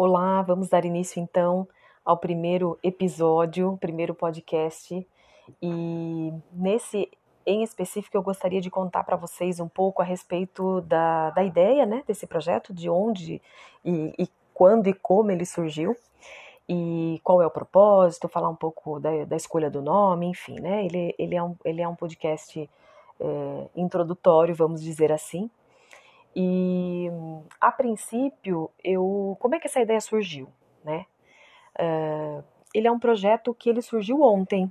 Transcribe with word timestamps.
Olá, 0.00 0.42
vamos 0.42 0.68
dar 0.68 0.84
início 0.84 1.20
então 1.20 1.66
ao 2.04 2.16
primeiro 2.16 2.78
episódio, 2.84 3.76
primeiro 3.80 4.14
podcast. 4.14 5.04
E 5.60 6.32
nesse 6.52 7.10
em 7.44 7.64
específico 7.64 8.16
eu 8.16 8.22
gostaria 8.22 8.60
de 8.60 8.70
contar 8.70 9.02
para 9.02 9.16
vocês 9.16 9.58
um 9.58 9.66
pouco 9.66 10.00
a 10.00 10.04
respeito 10.04 10.82
da, 10.82 11.30
da 11.30 11.42
ideia 11.42 11.84
né, 11.84 12.04
desse 12.06 12.28
projeto, 12.28 12.72
de 12.72 12.88
onde 12.88 13.42
e, 13.84 14.14
e 14.16 14.28
quando 14.54 14.86
e 14.86 14.94
como 14.94 15.32
ele 15.32 15.44
surgiu 15.44 15.96
e 16.68 17.20
qual 17.24 17.42
é 17.42 17.46
o 17.48 17.50
propósito, 17.50 18.28
falar 18.28 18.50
um 18.50 18.54
pouco 18.54 19.00
da, 19.00 19.24
da 19.24 19.34
escolha 19.34 19.68
do 19.68 19.82
nome, 19.82 20.26
enfim, 20.26 20.60
né? 20.60 20.86
Ele, 20.86 21.12
ele, 21.18 21.34
é, 21.34 21.42
um, 21.42 21.56
ele 21.64 21.82
é 21.82 21.88
um 21.88 21.96
podcast 21.96 22.70
é, 23.18 23.66
introdutório, 23.74 24.54
vamos 24.54 24.80
dizer 24.80 25.10
assim, 25.10 25.50
e 26.40 27.10
a 27.60 27.72
princípio, 27.72 28.70
eu, 28.84 29.36
como 29.40 29.56
é 29.56 29.58
que 29.58 29.66
essa 29.66 29.80
ideia 29.80 30.00
surgiu, 30.00 30.48
né? 30.84 31.04
Uh, 31.76 32.44
ele 32.72 32.86
é 32.86 32.92
um 32.92 32.98
projeto 33.00 33.52
que 33.52 33.68
ele 33.68 33.82
surgiu 33.82 34.22
ontem, 34.22 34.70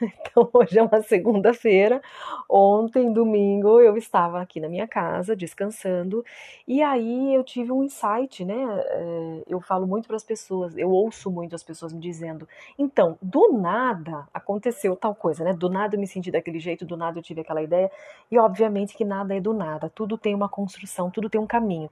Então, 0.34 0.48
hoje 0.52 0.78
é 0.78 0.82
uma 0.82 1.02
segunda-feira. 1.02 2.02
Ontem, 2.48 3.12
domingo, 3.12 3.80
eu 3.80 3.96
estava 3.96 4.40
aqui 4.40 4.60
na 4.60 4.68
minha 4.68 4.86
casa 4.86 5.36
descansando 5.36 6.24
e 6.66 6.82
aí 6.82 7.34
eu 7.34 7.44
tive 7.44 7.72
um 7.72 7.82
insight, 7.84 8.44
né? 8.44 8.54
Eh, 8.90 9.42
eu 9.48 9.60
falo 9.60 9.86
muito 9.86 10.06
para 10.06 10.16
as 10.16 10.24
pessoas, 10.24 10.76
eu 10.76 10.90
ouço 10.90 11.30
muito 11.30 11.54
as 11.54 11.62
pessoas 11.62 11.92
me 11.92 12.00
dizendo: 12.00 12.48
então, 12.78 13.16
do 13.22 13.52
nada 13.52 14.26
aconteceu 14.32 14.96
tal 14.96 15.14
coisa, 15.14 15.44
né? 15.44 15.52
Do 15.52 15.68
nada 15.68 15.94
eu 15.96 16.00
me 16.00 16.06
senti 16.06 16.30
daquele 16.30 16.58
jeito, 16.58 16.84
do 16.84 16.96
nada 16.96 17.18
eu 17.18 17.22
tive 17.22 17.40
aquela 17.42 17.62
ideia. 17.62 17.90
E 18.30 18.38
obviamente 18.38 18.96
que 18.96 19.04
nada 19.04 19.34
é 19.36 19.40
do 19.40 19.52
nada, 19.52 19.90
tudo 19.90 20.18
tem 20.18 20.34
uma 20.34 20.48
construção, 20.48 21.10
tudo 21.10 21.28
tem 21.30 21.40
um 21.40 21.46
caminho, 21.46 21.90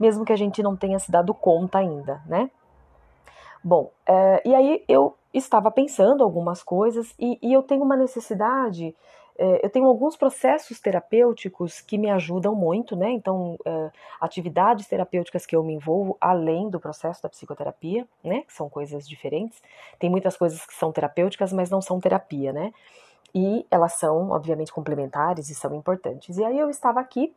mesmo 0.00 0.24
que 0.24 0.32
a 0.32 0.36
gente 0.36 0.62
não 0.62 0.76
tenha 0.76 0.98
se 0.98 1.10
dado 1.10 1.34
conta 1.34 1.78
ainda, 1.78 2.22
né? 2.26 2.50
Bom, 3.64 3.90
é, 4.06 4.42
e 4.46 4.54
aí 4.54 4.84
eu 4.86 5.16
estava 5.32 5.70
pensando 5.70 6.22
algumas 6.22 6.62
coisas 6.62 7.14
e, 7.18 7.38
e 7.40 7.50
eu 7.50 7.62
tenho 7.62 7.82
uma 7.82 7.96
necessidade, 7.96 8.94
é, 9.38 9.64
eu 9.64 9.70
tenho 9.70 9.86
alguns 9.86 10.18
processos 10.18 10.78
terapêuticos 10.78 11.80
que 11.80 11.96
me 11.96 12.10
ajudam 12.10 12.54
muito, 12.54 12.94
né? 12.94 13.10
Então, 13.10 13.56
é, 13.64 13.90
atividades 14.20 14.86
terapêuticas 14.86 15.46
que 15.46 15.56
eu 15.56 15.62
me 15.64 15.72
envolvo 15.72 16.14
além 16.20 16.68
do 16.68 16.78
processo 16.78 17.22
da 17.22 17.28
psicoterapia, 17.30 18.06
né? 18.22 18.42
Que 18.42 18.52
são 18.52 18.68
coisas 18.68 19.08
diferentes. 19.08 19.62
Tem 19.98 20.10
muitas 20.10 20.36
coisas 20.36 20.64
que 20.66 20.74
são 20.74 20.92
terapêuticas, 20.92 21.50
mas 21.50 21.70
não 21.70 21.80
são 21.80 21.98
terapia, 21.98 22.52
né? 22.52 22.70
E 23.34 23.66
elas 23.70 23.94
são, 23.94 24.30
obviamente, 24.30 24.72
complementares 24.72 25.48
e 25.48 25.54
são 25.54 25.74
importantes. 25.74 26.36
E 26.36 26.44
aí 26.44 26.58
eu 26.58 26.68
estava 26.68 27.00
aqui 27.00 27.34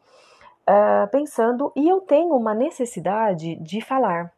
uh, 0.69 1.07
pensando 1.09 1.71
e 1.75 1.89
eu 1.89 2.01
tenho 2.01 2.35
uma 2.35 2.53
necessidade 2.53 3.55
de 3.55 3.81
falar, 3.81 4.31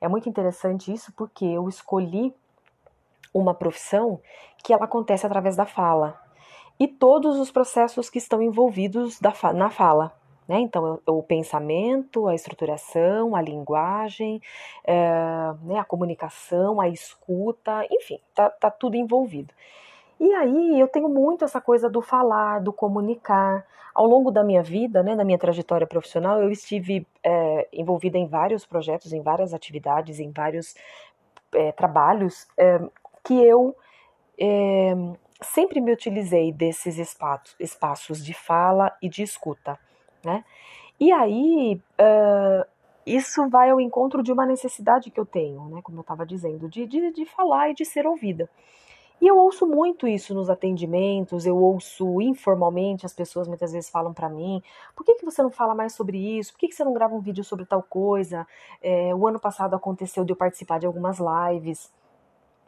é 0.00 0.08
muito 0.08 0.28
interessante 0.28 0.92
isso 0.92 1.12
porque 1.16 1.44
eu 1.44 1.68
escolhi 1.68 2.34
uma 3.32 3.54
profissão 3.54 4.20
que 4.62 4.72
ela 4.72 4.84
acontece 4.84 5.26
através 5.26 5.56
da 5.56 5.66
fala 5.66 6.20
e 6.78 6.86
todos 6.86 7.38
os 7.38 7.50
processos 7.50 8.10
que 8.10 8.18
estão 8.18 8.42
envolvidos 8.42 9.18
da, 9.20 9.32
na 9.52 9.70
fala. 9.70 10.12
Né? 10.46 10.60
Então, 10.60 11.00
o 11.06 11.22
pensamento, 11.22 12.28
a 12.28 12.34
estruturação, 12.34 13.34
a 13.34 13.42
linguagem, 13.42 14.40
é, 14.84 15.52
né, 15.62 15.78
a 15.78 15.84
comunicação, 15.84 16.80
a 16.80 16.88
escuta, 16.88 17.86
enfim, 17.90 18.20
tá, 18.34 18.48
tá 18.50 18.70
tudo 18.70 18.96
envolvido. 18.96 19.52
E 20.18 20.32
aí 20.34 20.80
eu 20.80 20.88
tenho 20.88 21.08
muito 21.08 21.44
essa 21.44 21.60
coisa 21.60 21.90
do 21.90 22.00
falar, 22.00 22.60
do 22.60 22.72
comunicar. 22.72 23.66
Ao 23.94 24.06
longo 24.06 24.30
da 24.30 24.44
minha 24.44 24.62
vida, 24.62 25.02
né, 25.02 25.16
da 25.16 25.24
minha 25.24 25.38
trajetória 25.38 25.86
profissional, 25.86 26.42
eu 26.42 26.50
estive 26.50 27.06
é, 27.24 27.68
envolvida 27.72 28.18
em 28.18 28.26
vários 28.26 28.66
projetos, 28.66 29.12
em 29.12 29.22
várias 29.22 29.54
atividades, 29.54 30.20
em 30.20 30.30
vários 30.30 30.74
é, 31.54 31.72
trabalhos 31.72 32.46
é, 32.58 32.78
que 33.24 33.42
eu 33.42 33.74
é, 34.38 34.94
sempre 35.42 35.80
me 35.80 35.92
utilizei 35.92 36.52
desses 36.52 36.98
espaços, 36.98 37.56
espaços 37.58 38.24
de 38.24 38.34
fala 38.34 38.94
e 39.02 39.08
de 39.08 39.22
escuta, 39.22 39.78
né? 40.24 40.44
E 40.98 41.12
aí 41.12 41.80
uh, 42.00 42.66
isso 43.04 43.48
vai 43.48 43.70
ao 43.70 43.80
encontro 43.80 44.22
de 44.22 44.32
uma 44.32 44.46
necessidade 44.46 45.10
que 45.10 45.20
eu 45.20 45.26
tenho, 45.26 45.68
né? 45.68 45.80
Como 45.82 45.98
eu 45.98 46.02
estava 46.02 46.24
dizendo, 46.24 46.68
de, 46.68 46.86
de, 46.86 47.12
de 47.12 47.26
falar 47.26 47.70
e 47.70 47.74
de 47.74 47.84
ser 47.84 48.06
ouvida. 48.06 48.48
E 49.20 49.26
eu 49.26 49.38
ouço 49.38 49.66
muito 49.66 50.06
isso 50.06 50.34
nos 50.34 50.50
atendimentos, 50.50 51.46
eu 51.46 51.56
ouço 51.56 52.20
informalmente, 52.20 53.06
as 53.06 53.14
pessoas 53.14 53.48
muitas 53.48 53.72
vezes 53.72 53.88
falam 53.88 54.12
para 54.12 54.28
mim, 54.28 54.62
por 54.94 55.04
que, 55.04 55.14
que 55.14 55.24
você 55.24 55.42
não 55.42 55.50
fala 55.50 55.74
mais 55.74 55.94
sobre 55.94 56.18
isso? 56.38 56.52
Por 56.52 56.58
que, 56.58 56.68
que 56.68 56.74
você 56.74 56.84
não 56.84 56.92
grava 56.92 57.14
um 57.14 57.20
vídeo 57.20 57.42
sobre 57.42 57.64
tal 57.64 57.82
coisa? 57.82 58.46
É, 58.82 59.14
o 59.14 59.26
ano 59.26 59.40
passado 59.40 59.74
aconteceu 59.74 60.24
de 60.24 60.32
eu 60.32 60.36
participar 60.36 60.78
de 60.78 60.86
algumas 60.86 61.18
lives, 61.18 61.90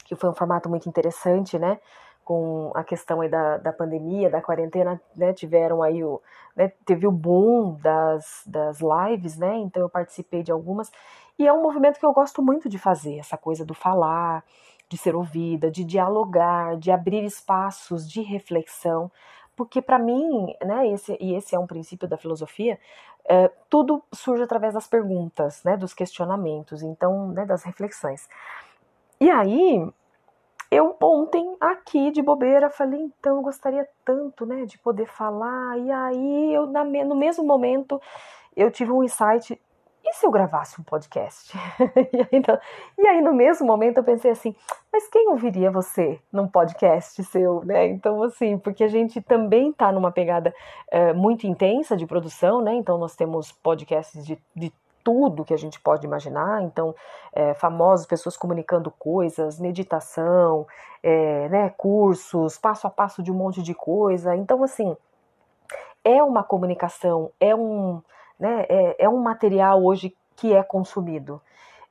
que 0.04 0.16
foi 0.16 0.30
um 0.30 0.34
formato 0.34 0.70
muito 0.70 0.88
interessante, 0.88 1.58
né? 1.58 1.78
Com 2.24 2.72
a 2.74 2.82
questão 2.82 3.20
aí 3.20 3.28
da, 3.28 3.58
da 3.58 3.72
pandemia, 3.72 4.30
da 4.30 4.40
quarentena, 4.40 5.00
né? 5.14 5.34
Tiveram 5.34 5.82
aí 5.82 6.02
o. 6.02 6.20
Né, 6.56 6.72
teve 6.84 7.06
o 7.06 7.12
boom 7.12 7.74
das, 7.80 8.42
das 8.46 8.80
lives, 8.80 9.36
né? 9.36 9.56
Então 9.58 9.82
eu 9.82 9.88
participei 9.88 10.42
de 10.42 10.50
algumas. 10.50 10.90
E 11.38 11.46
é 11.46 11.52
um 11.52 11.62
movimento 11.62 12.00
que 12.00 12.06
eu 12.06 12.12
gosto 12.12 12.42
muito 12.42 12.68
de 12.68 12.78
fazer, 12.78 13.18
essa 13.18 13.36
coisa 13.36 13.64
do 13.64 13.74
falar, 13.74 14.42
de 14.88 14.96
ser 14.96 15.14
ouvida, 15.14 15.70
de 15.70 15.84
dialogar, 15.84 16.76
de 16.76 16.90
abrir 16.90 17.24
espaços 17.24 18.08
de 18.08 18.22
reflexão, 18.22 19.10
porque 19.54 19.82
para 19.82 19.98
mim, 19.98 20.54
né, 20.64 20.88
esse, 20.88 21.16
e 21.20 21.34
esse 21.34 21.54
é 21.54 21.58
um 21.58 21.66
princípio 21.66 22.08
da 22.08 22.16
filosofia, 22.16 22.78
é, 23.28 23.50
tudo 23.68 24.02
surge 24.12 24.42
através 24.42 24.74
das 24.74 24.86
perguntas, 24.86 25.62
né, 25.64 25.76
dos 25.76 25.92
questionamentos, 25.92 26.82
então, 26.82 27.28
né, 27.28 27.44
das 27.44 27.62
reflexões. 27.64 28.28
E 29.20 29.28
aí, 29.28 29.84
eu 30.70 30.96
ontem 31.02 31.56
aqui 31.60 32.10
de 32.10 32.22
bobeira 32.22 32.70
falei, 32.70 33.00
então 33.00 33.36
eu 33.36 33.42
gostaria 33.42 33.88
tanto, 34.04 34.44
né, 34.44 34.64
de 34.64 34.78
poder 34.78 35.06
falar. 35.06 35.78
E 35.78 35.90
aí 35.90 36.54
eu 36.54 36.66
no 36.66 37.14
mesmo 37.14 37.44
momento 37.44 38.00
eu 38.56 38.70
tive 38.70 38.92
um 38.92 39.02
insight 39.02 39.60
e 40.10 40.14
se 40.14 40.26
eu 40.26 40.30
gravasse 40.30 40.80
um 40.80 40.84
podcast? 40.84 41.56
e, 42.32 43.02
e, 43.02 43.06
aí, 43.06 43.20
no 43.20 43.32
mesmo 43.32 43.66
momento, 43.66 43.98
eu 43.98 44.04
pensei 44.04 44.30
assim, 44.30 44.54
mas 44.92 45.06
quem 45.08 45.28
ouviria 45.28 45.70
você 45.70 46.18
num 46.32 46.48
podcast 46.48 47.22
seu, 47.24 47.62
né? 47.64 47.86
Então, 47.88 48.22
assim, 48.22 48.56
porque 48.58 48.84
a 48.84 48.88
gente 48.88 49.20
também 49.20 49.72
tá 49.72 49.92
numa 49.92 50.10
pegada 50.10 50.54
é, 50.90 51.12
muito 51.12 51.46
intensa 51.46 51.96
de 51.96 52.06
produção, 52.06 52.62
né? 52.62 52.74
Então, 52.74 52.96
nós 52.96 53.14
temos 53.14 53.52
podcasts 53.52 54.24
de, 54.24 54.38
de 54.54 54.72
tudo 55.04 55.44
que 55.44 55.54
a 55.54 55.58
gente 55.58 55.80
pode 55.80 56.06
imaginar, 56.06 56.62
então, 56.62 56.94
é, 57.32 57.54
famosos, 57.54 58.06
pessoas 58.06 58.36
comunicando 58.36 58.90
coisas, 58.90 59.58
meditação, 59.58 60.66
é, 61.02 61.48
né, 61.48 61.70
cursos, 61.76 62.58
passo 62.58 62.86
a 62.86 62.90
passo 62.90 63.22
de 63.22 63.30
um 63.30 63.34
monte 63.34 63.62
de 63.62 63.74
coisa. 63.74 64.34
Então, 64.34 64.64
assim, 64.64 64.96
é 66.04 66.22
uma 66.22 66.42
comunicação, 66.42 67.30
é 67.38 67.54
um 67.54 68.02
né? 68.38 68.66
É, 68.68 69.04
é 69.04 69.08
um 69.08 69.22
material 69.22 69.82
hoje 69.84 70.14
que 70.36 70.52
é 70.52 70.62
consumido. 70.62 71.40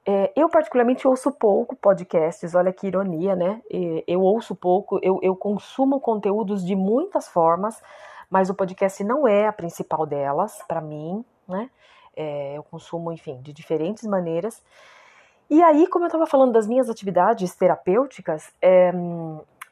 É, 0.05 0.31
eu, 0.37 0.47
particularmente, 0.47 1.05
ouço 1.05 1.31
pouco 1.31 1.75
podcasts, 1.75 2.55
olha 2.55 2.71
que 2.71 2.87
ironia, 2.87 3.35
né? 3.35 3.61
Eu 4.07 4.21
ouço 4.21 4.55
pouco, 4.55 4.99
eu, 5.03 5.19
eu 5.21 5.35
consumo 5.35 5.99
conteúdos 5.99 6.65
de 6.65 6.77
muitas 6.77 7.27
formas, 7.27 7.83
mas 8.29 8.49
o 8.49 8.55
podcast 8.55 9.03
não 9.03 9.27
é 9.27 9.47
a 9.47 9.51
principal 9.51 10.05
delas, 10.05 10.63
para 10.65 10.79
mim, 10.79 11.25
né? 11.45 11.69
É, 12.15 12.57
eu 12.57 12.63
consumo, 12.63 13.11
enfim, 13.11 13.41
de 13.41 13.51
diferentes 13.51 14.03
maneiras. 14.05 14.63
E 15.49 15.61
aí, 15.61 15.85
como 15.87 16.05
eu 16.05 16.07
estava 16.07 16.25
falando 16.25 16.53
das 16.53 16.67
minhas 16.67 16.89
atividades 16.89 17.53
terapêuticas, 17.53 18.49
é, 18.61 18.91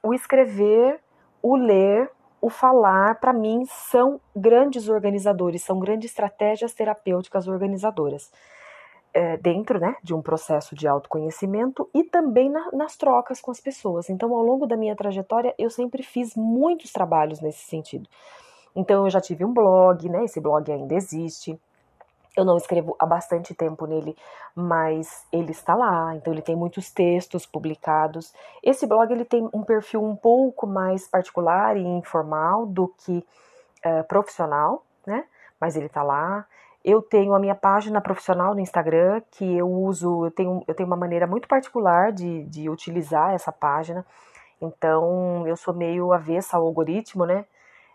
o 0.03 0.13
escrever, 0.13 0.99
o 1.41 1.55
ler, 1.55 2.11
o 2.45 2.49
falar, 2.49 3.19
para 3.19 3.33
mim, 3.33 3.65
são 3.65 4.21
grandes 4.35 4.87
organizadores, 4.87 5.63
são 5.63 5.79
grandes 5.79 6.11
estratégias 6.11 6.75
terapêuticas 6.75 7.47
organizadoras. 7.47 8.31
É, 9.11 9.35
dentro 9.37 9.79
né, 9.79 9.95
de 10.03 10.13
um 10.13 10.21
processo 10.21 10.75
de 10.75 10.87
autoconhecimento 10.87 11.89
e 11.91 12.03
também 12.03 12.47
na, 12.47 12.69
nas 12.71 12.95
trocas 12.97 13.41
com 13.41 13.49
as 13.49 13.59
pessoas. 13.59 14.11
Então, 14.11 14.35
ao 14.35 14.43
longo 14.43 14.67
da 14.67 14.77
minha 14.77 14.95
trajetória, 14.95 15.55
eu 15.57 15.71
sempre 15.71 16.03
fiz 16.03 16.35
muitos 16.35 16.91
trabalhos 16.91 17.41
nesse 17.41 17.63
sentido. 17.65 18.07
Então, 18.75 19.05
eu 19.05 19.09
já 19.09 19.19
tive 19.19 19.43
um 19.43 19.51
blog, 19.51 20.07
né? 20.07 20.25
Esse 20.25 20.39
blog 20.39 20.71
ainda 20.71 20.93
existe. 20.93 21.59
Eu 22.35 22.43
não 22.43 22.57
escrevo 22.57 22.95
há 22.99 23.05
bastante 23.05 23.53
tempo 23.53 23.85
nele, 23.85 24.15
mas 24.53 25.25
ele 25.31 25.51
está 25.51 25.73
lá, 25.73 26.13
então 26.15 26.33
ele 26.33 26.41
tem 26.41 26.55
muitos 26.55 26.91
textos 26.91 27.45
publicados. 27.45 28.33
Esse 28.61 28.85
blog 28.85 29.11
ele 29.11 29.23
tem 29.23 29.49
um 29.53 29.63
perfil 29.63 30.03
um 30.03 30.15
pouco 30.15 30.67
mais 30.67 31.07
particular 31.07 31.77
e 31.77 31.81
informal 31.81 32.65
do 32.65 32.89
que 32.89 33.25
uh, 33.85 34.03
profissional, 34.07 34.83
né? 35.07 35.25
Mas 35.59 35.77
ele 35.77 35.85
está 35.85 36.03
lá. 36.03 36.45
Eu 36.83 37.01
tenho 37.01 37.33
a 37.33 37.39
minha 37.39 37.55
página 37.55 38.01
profissional 38.01 38.53
no 38.53 38.59
Instagram, 38.59 39.21
que 39.31 39.57
eu 39.57 39.67
uso, 39.67 40.25
eu 40.25 40.31
tenho, 40.31 40.63
eu 40.67 40.75
tenho 40.75 40.87
uma 40.87 40.97
maneira 40.97 41.25
muito 41.25 41.47
particular 41.47 42.11
de, 42.11 42.43
de 42.43 42.69
utilizar 42.69 43.33
essa 43.33 43.51
página. 43.51 44.05
Então, 44.61 45.47
eu 45.47 45.55
sou 45.55 45.73
meio 45.73 46.13
avessa 46.13 46.57
ao 46.57 46.65
algoritmo, 46.65 47.25
né? 47.25 47.45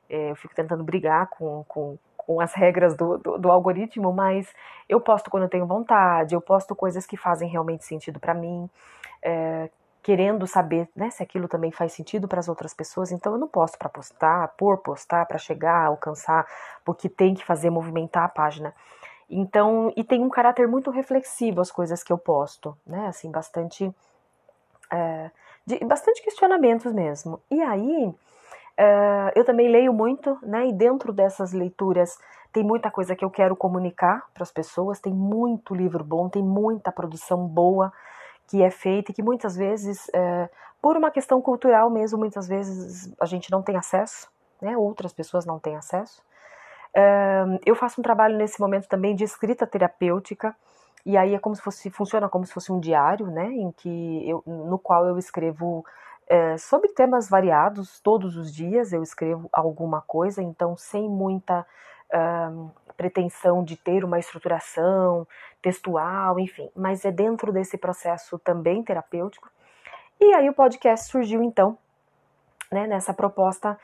É, 0.09 0.31
eu 0.31 0.37
fico 0.37 0.55
tentando 0.55 0.83
brigar 0.83 1.29
com, 1.29 1.65
com, 1.69 1.97
com 2.27 2.41
as 2.41 2.55
regras 2.55 2.97
do, 2.97 3.19
do, 3.19 3.39
do, 3.39 3.51
algoritmo, 3.51 4.13
mas 4.13 4.49
eu 4.89 5.01
posto 5.01 5.31
quando 5.31 5.45
eu 5.45 5.49
tenho 5.49 5.67
vontade, 5.67 6.35
eu 6.35 6.41
posto 6.41 6.75
coisas 6.75 7.07
que 7.07 7.17
fazem 7.17 7.49
realmente 7.49 7.85
sentido 7.85 8.21
para 8.21 8.35
mim, 8.35 8.69
é, 9.23 9.69
querendo 10.03 10.47
saber 10.47 10.89
né, 10.95 11.11
se 11.11 11.23
aquilo 11.23 11.49
também 11.49 11.71
faz 11.71 11.93
sentido 11.93 12.27
para 12.27 12.41
as 12.41 12.49
outras 12.49 12.75
pessoas. 12.75 13.13
Então 13.13 13.33
eu 13.33 13.39
não 13.39 13.49
posto 13.49 13.79
para 13.79 13.89
postar, 13.89 14.49
por 14.57 14.79
postar, 14.79 15.27
para 15.27 15.39
chegar, 15.39 15.87
alcançar, 15.87 16.47
porque 16.85 17.09
tem 17.09 17.35
que 17.35 17.45
fazer 17.45 17.71
movimentar 17.71 18.25
a 18.25 18.29
página. 18.29 18.75
Então, 19.29 19.93
e 19.97 20.03
tem 20.03 20.23
um 20.25 20.29
caráter 20.29 20.67
muito 20.67 20.91
reflexivo 20.91 21.61
as 21.61 21.71
coisas 21.71 22.03
que 22.03 22.13
eu 22.13 22.19
posto, 22.19 22.77
né? 22.85 23.07
Assim, 23.07 23.31
bastante. 23.31 23.95
É, 24.91 25.31
de, 25.65 25.79
bastante 25.85 26.21
questionamentos 26.23 26.93
mesmo. 26.93 27.41
E 27.49 27.63
aí, 27.63 28.13
é, 28.81 29.33
eu 29.37 29.45
também 29.45 29.69
leio 29.69 29.93
muito, 29.93 30.39
né? 30.43 30.67
E 30.67 30.73
dentro 30.73 31.13
dessas 31.13 31.53
leituras 31.53 32.19
tem 32.51 32.65
muita 32.65 32.91
coisa 32.91 33.15
que 33.15 33.23
eu 33.23 33.31
quero 33.31 33.55
comunicar 33.55 34.27
para 34.33 34.43
as 34.43 34.51
pessoas, 34.51 34.99
tem 34.99 35.13
muito 35.13 35.75
livro 35.75 36.03
bom, 36.03 36.31
tem 36.31 36.43
muita 36.43 36.91
produção 36.91 37.47
boa 37.47 37.93
que 38.49 38.63
é 38.63 38.71
feita 38.71 39.11
e 39.11 39.15
que 39.15 39.23
muitas 39.23 39.55
vezes, 39.55 40.09
é, 40.15 40.49
por 40.81 40.97
uma 40.97 41.11
questão 41.11 41.43
cultural 41.43 41.91
mesmo, 41.91 42.19
muitas 42.19 42.49
vezes 42.49 43.13
a 43.21 43.27
gente 43.27 43.51
não 43.51 43.61
tem 43.61 43.77
acesso, 43.77 44.31
né? 44.63 44.75
Outras 44.79 45.13
pessoas 45.13 45.45
não 45.45 45.59
têm 45.59 45.77
acesso. 45.77 46.23
É, 46.95 47.45
eu 47.67 47.77
faço 47.77 48.01
um 48.01 48.03
trabalho 48.03 48.39
nesse 48.39 48.59
momento 48.59 48.89
também 48.89 49.15
de 49.15 49.25
escrita 49.25 49.67
terapêutica 49.67 50.57
e 51.05 51.19
aí 51.19 51.35
é 51.35 51.39
como 51.39 51.55
se 51.55 51.61
fosse 51.61 51.91
funciona 51.91 52.31
como 52.31 52.47
se 52.47 52.53
fosse 52.55 52.73
um 52.73 52.81
diário, 52.81 53.27
né? 53.27 53.47
Em 53.53 53.71
que 53.73 54.27
eu, 54.27 54.43
no 54.47 54.79
qual 54.79 55.07
eu 55.07 55.19
escrevo 55.19 55.85
é, 56.31 56.57
sobre 56.57 56.89
temas 56.93 57.29
variados 57.29 57.99
todos 57.99 58.37
os 58.37 58.55
dias 58.55 58.93
eu 58.93 59.03
escrevo 59.03 59.49
alguma 59.53 60.01
coisa, 60.01 60.41
então 60.41 60.77
sem 60.77 61.09
muita 61.09 61.67
pretensão 62.97 63.63
de 63.63 63.77
ter 63.77 64.05
uma 64.05 64.19
estruturação 64.19 65.27
textual, 65.63 66.39
enfim, 66.41 66.69
mas 66.75 67.05
é 67.05 67.11
dentro 67.13 67.53
desse 67.53 67.79
processo 67.79 68.39
também 68.39 68.83
terapêutico. 68.83 69.49
E 70.21 70.35
aí 70.35 70.49
o 70.49 70.53
podcast 70.53 71.09
surgiu 71.09 71.43
então, 71.43 71.79
né, 72.71 72.87
nessa 72.87 73.15
proposta, 73.15 73.79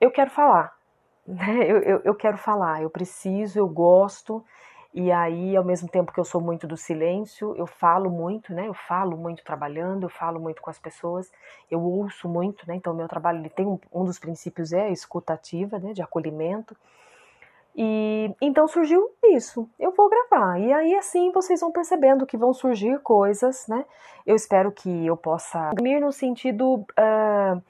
eu 0.00 0.10
quero 0.10 0.30
falar, 0.30 0.72
né, 1.26 1.64
eu, 1.68 1.78
eu, 1.78 2.00
eu 2.04 2.14
quero 2.14 2.38
falar, 2.38 2.82
eu 2.82 2.90
preciso, 2.90 3.58
eu 3.58 3.68
gosto, 3.68 4.44
e 4.94 5.10
aí, 5.10 5.56
ao 5.56 5.64
mesmo 5.64 5.88
tempo 5.88 6.12
que 6.12 6.20
eu 6.20 6.24
sou 6.24 6.40
muito 6.40 6.66
do 6.66 6.76
silêncio, 6.76 7.54
eu 7.56 7.66
falo 7.66 8.10
muito, 8.10 8.52
né? 8.52 8.68
Eu 8.68 8.74
falo 8.74 9.16
muito 9.16 9.42
trabalhando, 9.42 10.02
eu 10.04 10.10
falo 10.10 10.38
muito 10.38 10.60
com 10.60 10.68
as 10.68 10.78
pessoas, 10.78 11.32
eu 11.70 11.80
ouço 11.80 12.28
muito, 12.28 12.68
né? 12.68 12.74
Então, 12.74 12.92
meu 12.92 13.08
trabalho 13.08 13.38
ele 13.38 13.48
tem 13.48 13.66
um, 13.66 13.78
um 13.90 14.04
dos 14.04 14.18
princípios 14.18 14.70
é 14.70 14.82
a 14.82 14.90
escutativa, 14.90 15.78
né? 15.78 15.94
De 15.94 16.02
acolhimento. 16.02 16.76
E 17.74 18.34
então 18.40 18.68
surgiu 18.68 19.10
isso. 19.24 19.66
Eu 19.78 19.92
vou 19.92 20.10
gravar. 20.10 20.60
E 20.60 20.70
aí 20.72 20.94
assim 20.94 21.32
vocês 21.32 21.60
vão 21.60 21.72
percebendo 21.72 22.26
que 22.26 22.36
vão 22.36 22.52
surgir 22.52 23.00
coisas, 23.00 23.66
né? 23.66 23.86
Eu 24.26 24.36
espero 24.36 24.70
que 24.70 25.06
eu 25.06 25.16
possa 25.16 25.70
ir 25.80 26.00
no 26.00 26.12
sentido 26.12 26.74
uh, 26.74 27.62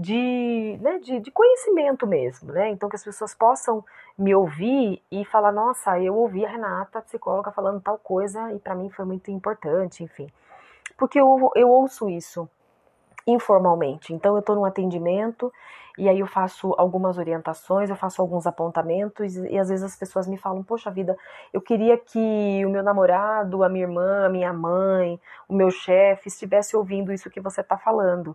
de, 0.00 0.78
né, 0.80 0.98
de, 0.98 1.20
de, 1.20 1.30
conhecimento 1.30 2.06
mesmo, 2.06 2.52
né? 2.52 2.70
Então 2.70 2.88
que 2.88 2.96
as 2.96 3.04
pessoas 3.04 3.34
possam 3.34 3.84
me 4.16 4.34
ouvir 4.34 5.02
e 5.12 5.26
falar, 5.26 5.52
nossa, 5.52 6.00
eu 6.00 6.16
ouvi 6.16 6.42
a 6.42 6.48
Renata, 6.48 7.02
psicóloga, 7.02 7.52
falando 7.52 7.82
tal 7.82 7.98
coisa 7.98 8.50
e 8.54 8.58
para 8.58 8.74
mim 8.74 8.88
foi 8.88 9.04
muito 9.04 9.30
importante, 9.30 10.02
enfim. 10.02 10.26
Porque 10.96 11.20
eu, 11.20 11.52
eu 11.54 11.68
ouço 11.68 12.08
isso 12.08 12.48
informalmente. 13.26 14.14
Então 14.14 14.34
eu 14.36 14.40
estou 14.40 14.56
num 14.56 14.64
atendimento 14.64 15.52
e 15.98 16.08
aí 16.08 16.20
eu 16.20 16.26
faço 16.26 16.74
algumas 16.78 17.18
orientações, 17.18 17.90
eu 17.90 17.96
faço 17.96 18.22
alguns 18.22 18.46
apontamentos 18.46 19.36
e, 19.36 19.48
e 19.50 19.58
às 19.58 19.68
vezes 19.68 19.84
as 19.84 19.96
pessoas 19.96 20.26
me 20.26 20.38
falam: 20.38 20.62
"Poxa 20.62 20.90
vida, 20.90 21.14
eu 21.52 21.60
queria 21.60 21.98
que 21.98 22.64
o 22.64 22.70
meu 22.70 22.82
namorado, 22.82 23.62
a 23.62 23.68
minha 23.68 23.84
irmã, 23.84 24.24
a 24.24 24.30
minha 24.30 24.52
mãe, 24.52 25.20
o 25.46 25.54
meu 25.54 25.70
chefe 25.70 26.28
estivesse 26.28 26.74
ouvindo 26.74 27.12
isso 27.12 27.28
que 27.28 27.40
você 27.40 27.60
está 27.60 27.76
falando." 27.76 28.34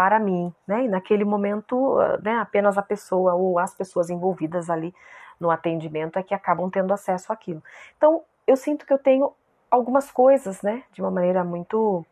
Para 0.00 0.18
mim, 0.18 0.50
né? 0.66 0.86
E 0.86 0.88
naquele 0.88 1.26
momento, 1.26 1.98
né, 2.22 2.38
apenas 2.38 2.78
a 2.78 2.82
pessoa 2.82 3.34
ou 3.34 3.58
as 3.58 3.74
pessoas 3.74 4.08
envolvidas 4.08 4.70
ali 4.70 4.94
no 5.38 5.50
atendimento 5.50 6.18
é 6.18 6.22
que 6.22 6.32
acabam 6.32 6.70
tendo 6.70 6.90
acesso 6.94 7.30
àquilo. 7.30 7.62
Então, 7.98 8.22
eu 8.46 8.56
sinto 8.56 8.86
que 8.86 8.94
eu 8.94 8.98
tenho 8.98 9.30
algumas 9.70 10.10
coisas, 10.10 10.62
né, 10.62 10.84
de 10.90 11.02
uma 11.02 11.10
maneira 11.10 11.44
muito 11.44 12.02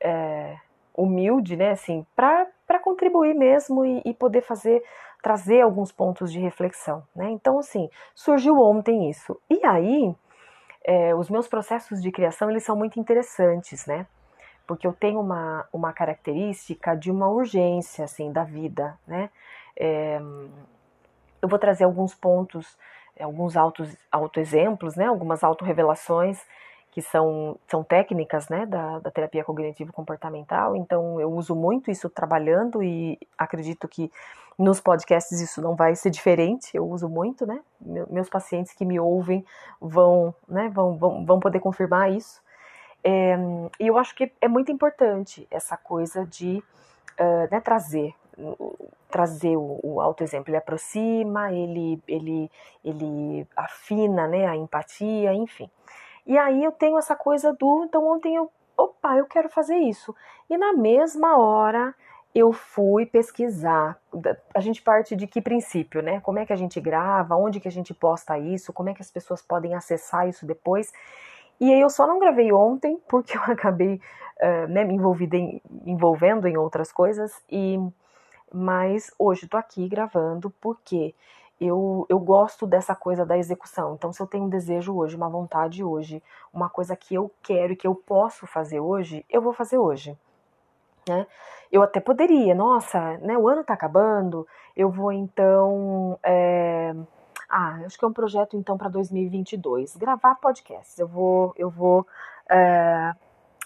é, 0.00 0.56
humilde, 0.92 1.56
né, 1.56 1.70
assim, 1.70 2.04
para 2.16 2.80
contribuir 2.82 3.34
mesmo 3.34 3.86
e, 3.86 4.02
e, 4.04 4.12
poder 4.12 4.42
fazer, 4.42 4.82
trazer 5.22 5.60
alguns 5.60 5.92
pontos 5.92 6.32
de 6.32 6.40
reflexão, 6.40 7.04
né. 7.14 7.30
Então, 7.30 7.60
assim, 7.60 7.88
surgiu 8.16 8.58
ontem 8.58 9.08
isso. 9.08 9.40
E 9.48 9.64
aí, 9.64 10.12
é, 10.82 11.14
os 11.14 11.30
meus 11.30 11.46
processos 11.46 12.02
de 12.02 12.10
criação, 12.10 12.50
eles 12.50 12.64
são 12.64 12.74
muito 12.74 12.98
interessantes, 12.98 13.86
né, 13.86 14.08
porque 14.68 14.86
eu 14.86 14.92
tenho 14.92 15.18
uma, 15.18 15.66
uma 15.72 15.94
característica 15.94 16.94
de 16.94 17.10
uma 17.10 17.26
urgência, 17.26 18.04
assim, 18.04 18.30
da 18.30 18.44
vida, 18.44 18.96
né. 19.06 19.30
É, 19.74 20.20
eu 21.40 21.48
vou 21.48 21.58
trazer 21.58 21.84
alguns 21.84 22.14
pontos, 22.14 22.76
alguns 23.18 23.56
autos, 23.56 23.96
autoexemplos, 24.12 24.94
né, 24.94 25.06
algumas 25.06 25.42
autorrevelações 25.42 26.38
que 26.90 27.00
são, 27.00 27.56
são 27.66 27.82
técnicas 27.82 28.48
né, 28.48 28.66
da, 28.66 28.98
da 28.98 29.10
terapia 29.10 29.44
cognitivo-comportamental, 29.44 30.76
então 30.76 31.20
eu 31.20 31.32
uso 31.32 31.54
muito 31.54 31.90
isso 31.90 32.10
trabalhando 32.10 32.82
e 32.82 33.18
acredito 33.38 33.88
que 33.88 34.10
nos 34.58 34.80
podcasts 34.80 35.40
isso 35.40 35.62
não 35.62 35.76
vai 35.76 35.94
ser 35.94 36.10
diferente, 36.10 36.76
eu 36.76 36.86
uso 36.88 37.08
muito, 37.08 37.46
né? 37.46 37.60
Meus 38.10 38.28
pacientes 38.28 38.72
que 38.72 38.84
me 38.84 38.98
ouvem 38.98 39.46
vão, 39.80 40.34
né, 40.48 40.68
vão, 40.68 40.98
vão, 40.98 41.24
vão 41.24 41.38
poder 41.38 41.60
confirmar 41.60 42.10
isso. 42.10 42.42
É, 43.02 43.36
e 43.80 43.86
eu 43.86 43.96
acho 43.96 44.14
que 44.14 44.32
é 44.40 44.48
muito 44.48 44.72
importante 44.72 45.46
essa 45.50 45.76
coisa 45.76 46.26
de 46.26 46.62
uh, 47.18 47.48
né, 47.50 47.60
trazer 47.60 48.14
trazer 49.10 49.56
o, 49.56 49.80
o 49.82 50.00
autoexemplo, 50.00 50.50
ele 50.50 50.58
aproxima, 50.58 51.52
ele, 51.52 52.00
ele, 52.06 52.50
ele 52.84 53.46
afina 53.56 54.28
né, 54.28 54.46
a 54.46 54.54
empatia, 54.54 55.34
enfim. 55.34 55.68
E 56.26 56.36
aí 56.36 56.62
eu 56.62 56.72
tenho 56.72 56.98
essa 56.98 57.16
coisa 57.16 57.52
do, 57.52 57.84
então 57.84 58.06
ontem 58.06 58.36
eu, 58.36 58.50
opa, 58.76 59.16
eu 59.16 59.26
quero 59.26 59.48
fazer 59.48 59.76
isso. 59.76 60.14
E 60.48 60.56
na 60.56 60.72
mesma 60.72 61.38
hora 61.38 61.94
eu 62.34 62.52
fui 62.52 63.06
pesquisar. 63.06 63.98
A 64.54 64.60
gente 64.60 64.82
parte 64.82 65.16
de 65.16 65.26
que 65.26 65.40
princípio, 65.40 66.02
né? 66.02 66.20
Como 66.20 66.38
é 66.38 66.44
que 66.44 66.52
a 66.52 66.56
gente 66.56 66.78
grava, 66.80 67.34
onde 67.34 67.58
que 67.58 67.68
a 67.68 67.72
gente 67.72 67.94
posta 67.94 68.38
isso, 68.38 68.72
como 68.72 68.90
é 68.90 68.94
que 68.94 69.02
as 69.02 69.10
pessoas 69.10 69.40
podem 69.40 69.74
acessar 69.74 70.28
isso 70.28 70.46
depois. 70.46 70.92
E 71.60 71.72
aí 71.72 71.80
eu 71.80 71.90
só 71.90 72.06
não 72.06 72.18
gravei 72.18 72.52
ontem 72.52 72.98
porque 73.08 73.36
eu 73.36 73.42
acabei 73.50 74.00
uh, 74.40 74.68
né, 74.68 74.84
me 74.84 74.96
em, 74.96 75.62
envolvendo 75.84 76.46
em 76.46 76.56
outras 76.56 76.92
coisas 76.92 77.42
e 77.50 77.78
mas 78.52 79.12
hoje 79.18 79.44
estou 79.44 79.60
aqui 79.60 79.86
gravando 79.88 80.50
porque 80.60 81.14
eu, 81.60 82.06
eu 82.08 82.18
gosto 82.18 82.66
dessa 82.66 82.94
coisa 82.94 83.26
da 83.26 83.36
execução. 83.36 83.94
Então, 83.94 84.12
se 84.12 84.22
eu 84.22 84.26
tenho 84.26 84.44
um 84.44 84.48
desejo 84.48 84.94
hoje, 84.94 85.16
uma 85.16 85.28
vontade 85.28 85.82
hoje, 85.82 86.22
uma 86.52 86.68
coisa 86.68 86.94
que 86.96 87.14
eu 87.14 87.30
quero 87.42 87.72
e 87.72 87.76
que 87.76 87.86
eu 87.86 87.94
posso 87.94 88.46
fazer 88.46 88.80
hoje, 88.80 89.24
eu 89.28 89.42
vou 89.42 89.52
fazer 89.52 89.76
hoje. 89.76 90.16
Né? 91.08 91.26
Eu 91.70 91.82
até 91.82 92.00
poderia, 92.00 92.54
nossa, 92.54 93.18
né, 93.18 93.36
o 93.36 93.48
ano 93.48 93.62
está 93.62 93.74
acabando, 93.74 94.46
eu 94.76 94.90
vou 94.90 95.12
então. 95.12 96.18
É... 96.22 96.94
Ah, 97.48 97.80
acho 97.86 97.98
que 97.98 98.04
é 98.04 98.08
um 98.08 98.12
projeto 98.12 98.56
então 98.56 98.76
para 98.76 98.88
2022, 98.88 99.96
gravar 99.96 100.34
podcasts. 100.36 100.98
Eu 100.98 101.08
vou, 101.08 101.54
eu 101.56 101.70
vou 101.70 102.06
é 102.48 103.14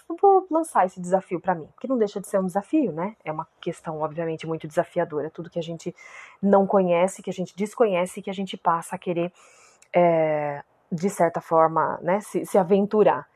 eu 0.09 0.17
vou 0.21 0.47
lançar 0.49 0.85
esse 0.85 0.99
desafio 0.99 1.39
para 1.39 1.55
mim, 1.55 1.67
que 1.79 1.87
não 1.87 1.97
deixa 1.97 2.19
de 2.19 2.27
ser 2.27 2.39
um 2.39 2.45
desafio, 2.45 2.91
né? 2.91 3.15
É 3.23 3.31
uma 3.31 3.47
questão, 3.59 3.99
obviamente, 3.99 4.45
muito 4.45 4.67
desafiadora. 4.67 5.29
Tudo 5.29 5.49
que 5.49 5.59
a 5.59 5.63
gente 5.63 5.95
não 6.41 6.67
conhece, 6.67 7.23
que 7.23 7.29
a 7.29 7.33
gente 7.33 7.55
desconhece, 7.55 8.21
que 8.21 8.29
a 8.29 8.33
gente 8.33 8.57
passa 8.57 8.95
a 8.95 8.99
querer, 8.99 9.31
é, 9.93 10.61
de 10.91 11.09
certa 11.09 11.41
forma, 11.41 11.99
né, 12.01 12.19
se, 12.21 12.45
se 12.45 12.57
aventurar. 12.57 13.27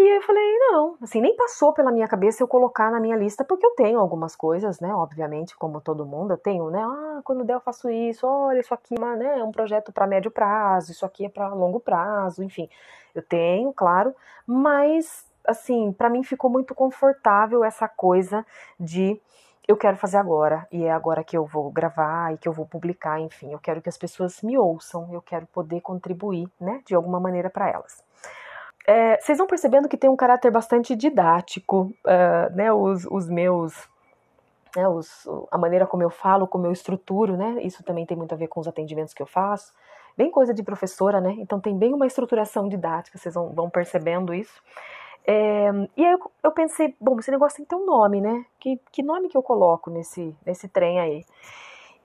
E 0.00 0.16
eu 0.16 0.22
falei, 0.22 0.58
não, 0.70 0.96
assim, 1.02 1.20
nem 1.20 1.34
passou 1.34 1.72
pela 1.72 1.90
minha 1.90 2.06
cabeça 2.06 2.40
eu 2.40 2.46
colocar 2.46 2.88
na 2.88 3.00
minha 3.00 3.16
lista, 3.16 3.44
porque 3.44 3.66
eu 3.66 3.72
tenho 3.72 3.98
algumas 3.98 4.36
coisas, 4.36 4.78
né, 4.78 4.94
obviamente, 4.94 5.56
como 5.56 5.80
todo 5.80 6.06
mundo, 6.06 6.34
eu 6.34 6.38
tenho, 6.38 6.70
né, 6.70 6.80
ah, 6.80 7.20
quando 7.24 7.42
der 7.42 7.54
eu 7.54 7.60
faço 7.60 7.90
isso, 7.90 8.24
olha, 8.24 8.60
isso 8.60 8.72
aqui 8.72 8.94
né, 8.94 9.40
é 9.40 9.42
um 9.42 9.50
projeto 9.50 9.92
para 9.92 10.06
médio 10.06 10.30
prazo, 10.30 10.92
isso 10.92 11.04
aqui 11.04 11.26
é 11.26 11.28
para 11.28 11.48
longo 11.52 11.80
prazo, 11.80 12.44
enfim, 12.44 12.70
eu 13.12 13.22
tenho, 13.22 13.72
claro, 13.72 14.14
mas 14.46 15.26
assim, 15.44 15.92
para 15.92 16.08
mim 16.08 16.22
ficou 16.22 16.48
muito 16.48 16.76
confortável 16.76 17.64
essa 17.64 17.88
coisa 17.88 18.46
de 18.78 19.20
eu 19.66 19.76
quero 19.76 19.96
fazer 19.96 20.18
agora, 20.18 20.64
e 20.70 20.84
é 20.84 20.92
agora 20.92 21.24
que 21.24 21.36
eu 21.36 21.44
vou 21.44 21.72
gravar 21.72 22.32
e 22.32 22.38
que 22.38 22.46
eu 22.48 22.52
vou 22.52 22.66
publicar, 22.66 23.18
enfim, 23.18 23.52
eu 23.52 23.58
quero 23.58 23.82
que 23.82 23.88
as 23.88 23.98
pessoas 23.98 24.42
me 24.42 24.56
ouçam, 24.56 25.08
eu 25.12 25.20
quero 25.20 25.46
poder 25.48 25.80
contribuir, 25.80 26.48
né, 26.60 26.82
de 26.86 26.94
alguma 26.94 27.18
maneira 27.18 27.50
para 27.50 27.68
elas. 27.68 28.06
É, 28.88 29.20
vocês 29.20 29.36
vão 29.36 29.46
percebendo 29.46 29.86
que 29.86 29.98
tem 29.98 30.08
um 30.08 30.16
caráter 30.16 30.50
bastante 30.50 30.96
didático, 30.96 31.94
uh, 32.06 32.56
né, 32.56 32.72
os, 32.72 33.04
os 33.10 33.28
meus, 33.28 33.86
né, 34.74 34.88
os, 34.88 35.28
a 35.50 35.58
maneira 35.58 35.86
como 35.86 36.02
eu 36.02 36.08
falo, 36.08 36.48
como 36.48 36.64
eu 36.64 36.72
estruturo, 36.72 37.36
né, 37.36 37.60
isso 37.62 37.84
também 37.84 38.06
tem 38.06 38.16
muito 38.16 38.32
a 38.32 38.38
ver 38.38 38.48
com 38.48 38.60
os 38.60 38.66
atendimentos 38.66 39.12
que 39.12 39.20
eu 39.20 39.26
faço, 39.26 39.74
bem 40.16 40.30
coisa 40.30 40.54
de 40.54 40.62
professora, 40.62 41.20
né? 41.20 41.36
Então 41.38 41.60
tem 41.60 41.76
bem 41.76 41.92
uma 41.92 42.06
estruturação 42.06 42.66
didática, 42.66 43.18
vocês 43.18 43.34
vão, 43.34 43.50
vão 43.50 43.68
percebendo 43.68 44.32
isso. 44.32 44.58
É, 45.26 45.70
e 45.94 46.06
aí 46.06 46.12
eu, 46.12 46.32
eu, 46.42 46.50
pensei, 46.52 46.96
bom, 46.98 47.18
esse 47.18 47.30
negócio 47.30 47.58
tem 47.58 47.66
que 47.66 47.68
ter 47.68 47.76
um 47.76 47.84
nome, 47.84 48.22
né? 48.22 48.46
Que, 48.58 48.80
que 48.90 49.02
nome 49.02 49.28
que 49.28 49.36
eu 49.36 49.42
coloco 49.42 49.90
nesse, 49.90 50.34
nesse 50.46 50.66
trem 50.66 50.98
aí? 50.98 51.26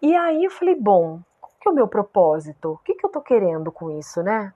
E 0.01 0.13
aí 0.17 0.43
eu 0.43 0.51
falei, 0.51 0.75
bom, 0.75 1.21
qual 1.39 1.53
que 1.61 1.69
é 1.69 1.71
o 1.71 1.75
meu 1.75 1.87
propósito? 1.87 2.73
O 2.73 2.77
que, 2.79 2.93
que 2.93 3.05
eu 3.05 3.09
tô 3.09 3.21
querendo 3.21 3.71
com 3.71 3.89
isso, 3.89 4.21
né? 4.21 4.53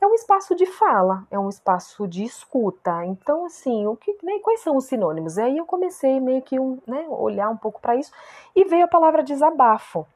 É 0.00 0.06
um 0.06 0.14
espaço 0.14 0.54
de 0.54 0.64
fala, 0.64 1.26
é 1.30 1.38
um 1.38 1.48
espaço 1.48 2.08
de 2.08 2.24
escuta. 2.24 3.04
Então, 3.04 3.44
assim, 3.44 3.86
o 3.86 3.94
que, 3.94 4.16
né, 4.22 4.38
quais 4.38 4.60
são 4.60 4.76
os 4.76 4.86
sinônimos? 4.86 5.36
E 5.36 5.42
aí 5.42 5.58
eu 5.58 5.66
comecei 5.66 6.18
meio 6.18 6.40
que 6.40 6.58
um, 6.58 6.78
né, 6.86 7.06
olhar 7.08 7.50
um 7.50 7.56
pouco 7.56 7.80
para 7.80 7.96
isso 7.96 8.10
e 8.56 8.64
veio 8.64 8.84
a 8.84 8.88
palavra 8.88 9.22
desabafo. 9.22 10.06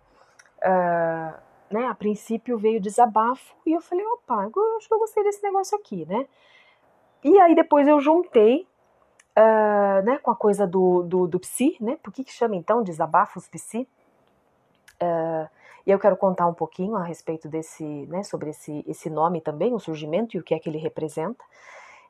Uh, 0.60 1.34
né, 1.70 1.86
a 1.86 1.94
princípio 1.94 2.56
veio 2.56 2.80
desabafo 2.80 3.54
e 3.66 3.72
eu 3.72 3.80
falei, 3.80 4.06
opa, 4.06 4.50
eu 4.56 4.76
acho 4.76 4.88
que 4.88 4.94
eu 4.94 4.98
gostei 4.98 5.22
desse 5.22 5.42
negócio 5.42 5.76
aqui, 5.76 6.06
né? 6.06 6.26
E 7.22 7.38
aí 7.40 7.54
depois 7.54 7.86
eu 7.86 8.00
juntei 8.00 8.66
uh, 9.36 10.02
né, 10.04 10.18
com 10.18 10.30
a 10.30 10.36
coisa 10.36 10.66
do, 10.66 11.02
do, 11.02 11.26
do 11.26 11.40
psi, 11.40 11.76
né? 11.80 11.98
Por 12.02 12.12
que, 12.12 12.24
que 12.24 12.32
chama 12.32 12.56
então 12.56 12.82
desabafos 12.82 13.48
psi? 13.48 13.88
Uh, 15.02 15.48
e 15.86 15.90
eu 15.90 15.98
quero 15.98 16.16
contar 16.16 16.46
um 16.46 16.54
pouquinho 16.54 16.96
a 16.96 17.02
respeito 17.02 17.48
desse, 17.48 17.84
né, 18.06 18.22
sobre 18.22 18.50
esse, 18.50 18.84
esse 18.86 19.10
nome 19.10 19.40
também, 19.40 19.74
o 19.74 19.78
surgimento 19.78 20.36
e 20.36 20.40
o 20.40 20.42
que 20.42 20.54
é 20.54 20.58
que 20.58 20.68
ele 20.68 20.78
representa. 20.78 21.44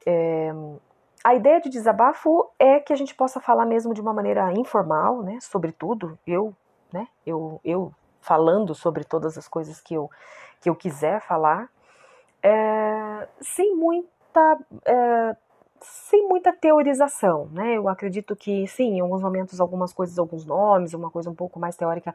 É, 0.06 0.52
a 1.22 1.34
ideia 1.34 1.60
de 1.60 1.70
desabafo 1.70 2.50
é 2.58 2.78
que 2.78 2.92
a 2.92 2.96
gente 2.96 3.14
possa 3.14 3.40
falar 3.40 3.64
mesmo 3.64 3.94
de 3.94 4.00
uma 4.00 4.12
maneira 4.12 4.52
informal, 4.52 5.22
né, 5.22 5.38
sobre 5.40 5.72
tudo. 5.72 6.18
Eu, 6.26 6.54
né, 6.92 7.08
eu, 7.26 7.60
eu 7.64 7.92
falando 8.20 8.74
sobre 8.74 9.04
todas 9.04 9.36
as 9.36 9.48
coisas 9.48 9.80
que 9.80 9.94
eu, 9.94 10.10
que 10.60 10.68
eu 10.68 10.74
quiser 10.74 11.20
falar, 11.20 11.68
é, 12.42 13.28
sem 13.40 13.74
muita, 13.74 14.58
é, 14.84 15.36
sem 15.80 16.26
muita 16.28 16.52
teorização, 16.52 17.46
né? 17.52 17.76
Eu 17.76 17.88
acredito 17.88 18.34
que 18.34 18.66
sim, 18.66 18.96
em 18.96 19.00
alguns 19.00 19.22
momentos 19.22 19.60
algumas 19.60 19.92
coisas, 19.92 20.18
alguns 20.18 20.44
nomes, 20.44 20.94
uma 20.94 21.10
coisa 21.10 21.30
um 21.30 21.34
pouco 21.34 21.58
mais 21.58 21.76
teórica 21.76 22.14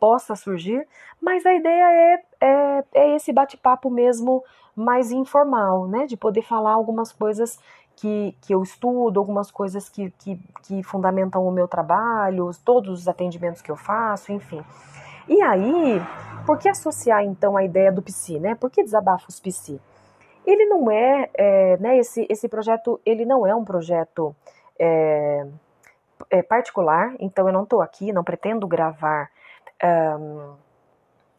possa 0.00 0.34
surgir, 0.34 0.88
mas 1.20 1.44
a 1.44 1.54
ideia 1.54 1.84
é, 1.84 2.22
é, 2.40 2.84
é 2.94 3.16
esse 3.16 3.32
bate-papo 3.32 3.90
mesmo 3.90 4.42
mais 4.74 5.12
informal, 5.12 5.86
né? 5.86 6.06
De 6.06 6.16
poder 6.16 6.42
falar 6.42 6.72
algumas 6.72 7.12
coisas 7.12 7.58
que, 7.94 8.34
que 8.40 8.54
eu 8.54 8.62
estudo, 8.62 9.20
algumas 9.20 9.50
coisas 9.50 9.88
que, 9.90 10.10
que, 10.12 10.40
que 10.62 10.82
fundamentam 10.82 11.46
o 11.46 11.52
meu 11.52 11.68
trabalho, 11.68 12.50
todos 12.64 13.00
os 13.00 13.08
atendimentos 13.08 13.60
que 13.60 13.70
eu 13.70 13.76
faço, 13.76 14.32
enfim. 14.32 14.64
E 15.28 15.42
aí, 15.42 16.00
por 16.46 16.58
que 16.58 16.68
associar 16.68 17.22
então 17.22 17.56
a 17.56 17.62
ideia 17.62 17.92
do 17.92 18.00
psi, 18.00 18.40
né? 18.40 18.54
Por 18.54 18.70
que 18.70 18.82
desabafos 18.82 19.38
psi? 19.38 19.78
Ele 20.46 20.64
não 20.64 20.90
é, 20.90 21.28
é 21.34 21.76
né, 21.76 21.98
esse, 21.98 22.26
esse 22.30 22.48
projeto, 22.48 22.98
ele 23.04 23.26
não 23.26 23.46
é 23.46 23.54
um 23.54 23.64
projeto 23.64 24.34
é, 24.78 25.46
é 26.30 26.42
particular, 26.42 27.14
então 27.20 27.46
eu 27.46 27.52
não 27.52 27.64
estou 27.64 27.82
aqui, 27.82 28.12
não 28.12 28.24
pretendo 28.24 28.66
gravar 28.66 29.30
um, 29.82 30.54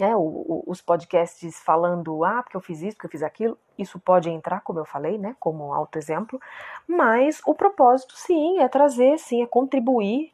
né, 0.01 0.15
o, 0.15 0.19
o, 0.19 0.63
os 0.65 0.81
podcasts 0.81 1.59
falando, 1.59 2.25
ah, 2.25 2.41
porque 2.41 2.57
eu 2.57 2.61
fiz 2.61 2.81
isso, 2.81 2.95
porque 2.95 3.05
eu 3.05 3.11
fiz 3.11 3.23
aquilo, 3.23 3.57
isso 3.77 3.99
pode 3.99 4.29
entrar, 4.29 4.61
como 4.61 4.79
eu 4.79 4.85
falei, 4.85 5.17
né, 5.17 5.35
como 5.39 5.73
autoexemplo, 5.73 6.41
mas 6.87 7.39
o 7.45 7.53
propósito, 7.53 8.15
sim, 8.15 8.59
é 8.59 8.67
trazer, 8.67 9.19
sim, 9.19 9.43
é 9.43 9.45
contribuir 9.45 10.33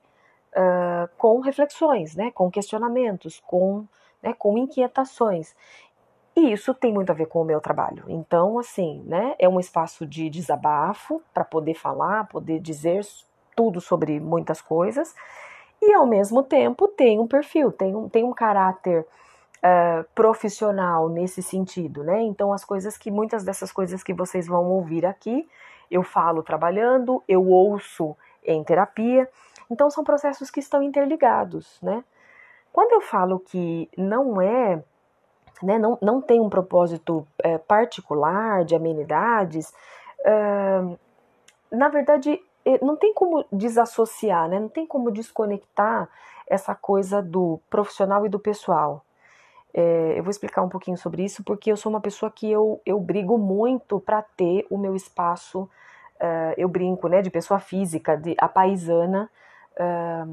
uh, 0.53 1.09
com 1.17 1.39
reflexões, 1.41 2.15
né, 2.15 2.31
com 2.31 2.49
questionamentos, 2.49 3.41
com, 3.45 3.85
né, 4.23 4.33
com 4.33 4.57
inquietações. 4.57 5.53
E 6.33 6.53
isso 6.53 6.73
tem 6.73 6.93
muito 6.93 7.09
a 7.09 7.15
ver 7.15 7.25
com 7.25 7.41
o 7.41 7.45
meu 7.45 7.59
trabalho. 7.59 8.05
Então, 8.07 8.59
assim, 8.59 9.01
né, 9.05 9.35
é 9.37 9.49
um 9.49 9.59
espaço 9.59 10.05
de 10.05 10.29
desabafo 10.29 11.21
para 11.33 11.43
poder 11.43 11.73
falar, 11.73 12.27
poder 12.27 12.59
dizer 12.59 13.05
tudo 13.55 13.81
sobre 13.81 14.19
muitas 14.19 14.61
coisas. 14.61 15.15
E 15.81 15.93
ao 15.93 16.05
mesmo 16.05 16.43
tempo 16.43 16.87
tem 16.87 17.19
um 17.19 17.27
perfil, 17.27 17.71
tem 17.71 17.95
um, 17.95 18.09
tem 18.09 18.23
um 18.23 18.33
caráter 18.33 19.05
uh, 19.57 20.03
profissional 20.15 21.07
nesse 21.09 21.41
sentido, 21.43 22.03
né? 22.03 22.21
Então, 22.21 22.51
as 22.51 22.65
coisas 22.65 22.97
que, 22.97 23.11
muitas 23.11 23.43
dessas 23.43 23.71
coisas 23.71 24.03
que 24.03 24.13
vocês 24.13 24.47
vão 24.47 24.65
ouvir 24.65 25.05
aqui, 25.05 25.47
eu 25.89 26.03
falo 26.03 26.41
trabalhando, 26.41 27.23
eu 27.27 27.47
ouço 27.47 28.15
em 28.43 28.63
terapia. 28.63 29.29
Então, 29.69 29.89
são 29.89 30.03
processos 30.03 30.49
que 30.49 30.59
estão 30.59 30.81
interligados, 30.81 31.77
né? 31.81 32.03
Quando 32.73 32.93
eu 32.93 33.01
falo 33.01 33.39
que 33.39 33.89
não 33.97 34.41
é 34.41 34.83
né, 35.61 35.79
não, 35.79 35.97
não 36.01 36.21
tem 36.21 36.39
um 36.39 36.49
propósito 36.49 37.27
é, 37.39 37.57
particular 37.57 38.63
de 38.63 38.75
amenidades, 38.75 39.73
é, 40.23 40.97
na 41.71 41.89
verdade, 41.89 42.39
não 42.81 42.95
tem 42.95 43.13
como 43.13 43.45
desassociar, 43.51 44.49
né, 44.49 44.59
não 44.59 44.69
tem 44.69 44.85
como 44.85 45.11
desconectar 45.11 46.09
essa 46.47 46.73
coisa 46.73 47.21
do 47.21 47.59
profissional 47.69 48.25
e 48.25 48.29
do 48.29 48.39
pessoal. 48.39 49.03
É, 49.73 50.17
eu 50.17 50.23
vou 50.23 50.31
explicar 50.31 50.63
um 50.63 50.69
pouquinho 50.69 50.97
sobre 50.97 51.23
isso, 51.23 51.43
porque 51.43 51.71
eu 51.71 51.77
sou 51.77 51.91
uma 51.91 52.01
pessoa 52.01 52.31
que 52.31 52.49
eu, 52.49 52.81
eu 52.85 52.99
brigo 52.99 53.37
muito 53.37 53.99
para 53.99 54.21
ter 54.21 54.65
o 54.69 54.77
meu 54.77 54.95
espaço, 54.95 55.69
é, 56.19 56.55
eu 56.57 56.67
brinco, 56.67 57.07
né, 57.07 57.21
de 57.21 57.29
pessoa 57.29 57.59
física, 57.59 58.17
de 58.17 58.35
a 58.39 58.47
paisana, 58.47 59.29
é, 59.75 60.23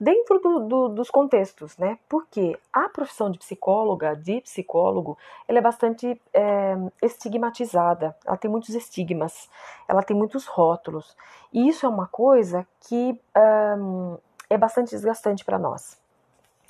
dentro 0.00 0.38
do, 0.38 0.60
do, 0.60 0.88
dos 0.88 1.10
contextos, 1.10 1.76
né? 1.76 1.98
Porque 2.08 2.58
a 2.72 2.88
profissão 2.88 3.30
de 3.30 3.38
psicóloga, 3.38 4.14
de 4.14 4.40
psicólogo, 4.40 5.18
ela 5.46 5.58
é 5.58 5.62
bastante 5.62 6.20
é, 6.32 6.76
estigmatizada, 7.02 8.16
ela 8.24 8.36
tem 8.36 8.50
muitos 8.50 8.70
estigmas, 8.70 9.48
ela 9.88 10.02
tem 10.02 10.16
muitos 10.16 10.46
rótulos, 10.46 11.16
e 11.52 11.68
isso 11.68 11.84
é 11.84 11.88
uma 11.88 12.06
coisa 12.06 12.66
que 12.80 13.18
um, 13.78 14.18
é 14.48 14.56
bastante 14.56 14.90
desgastante 14.90 15.44
para 15.44 15.58
nós. 15.58 15.98